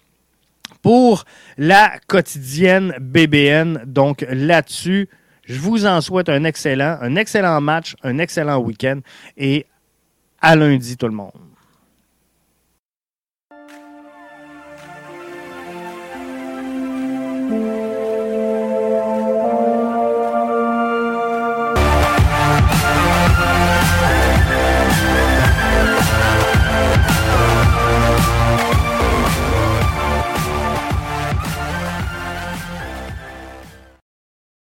pour 0.81 1.25
la 1.57 1.93
quotidienne 2.07 2.95
BBN. 2.99 3.83
Donc 3.85 4.25
là-dessus, 4.29 5.09
je 5.43 5.59
vous 5.59 5.85
en 5.85 6.01
souhaite 6.01 6.29
un 6.29 6.43
excellent, 6.43 6.97
un 7.01 7.15
excellent 7.15 7.59
match, 7.61 7.95
un 8.03 8.17
excellent 8.17 8.59
week-end 8.59 8.99
et 9.37 9.65
à 10.41 10.55
lundi 10.55 10.97
tout 10.97 11.07
le 11.07 11.13
monde. 11.13 11.48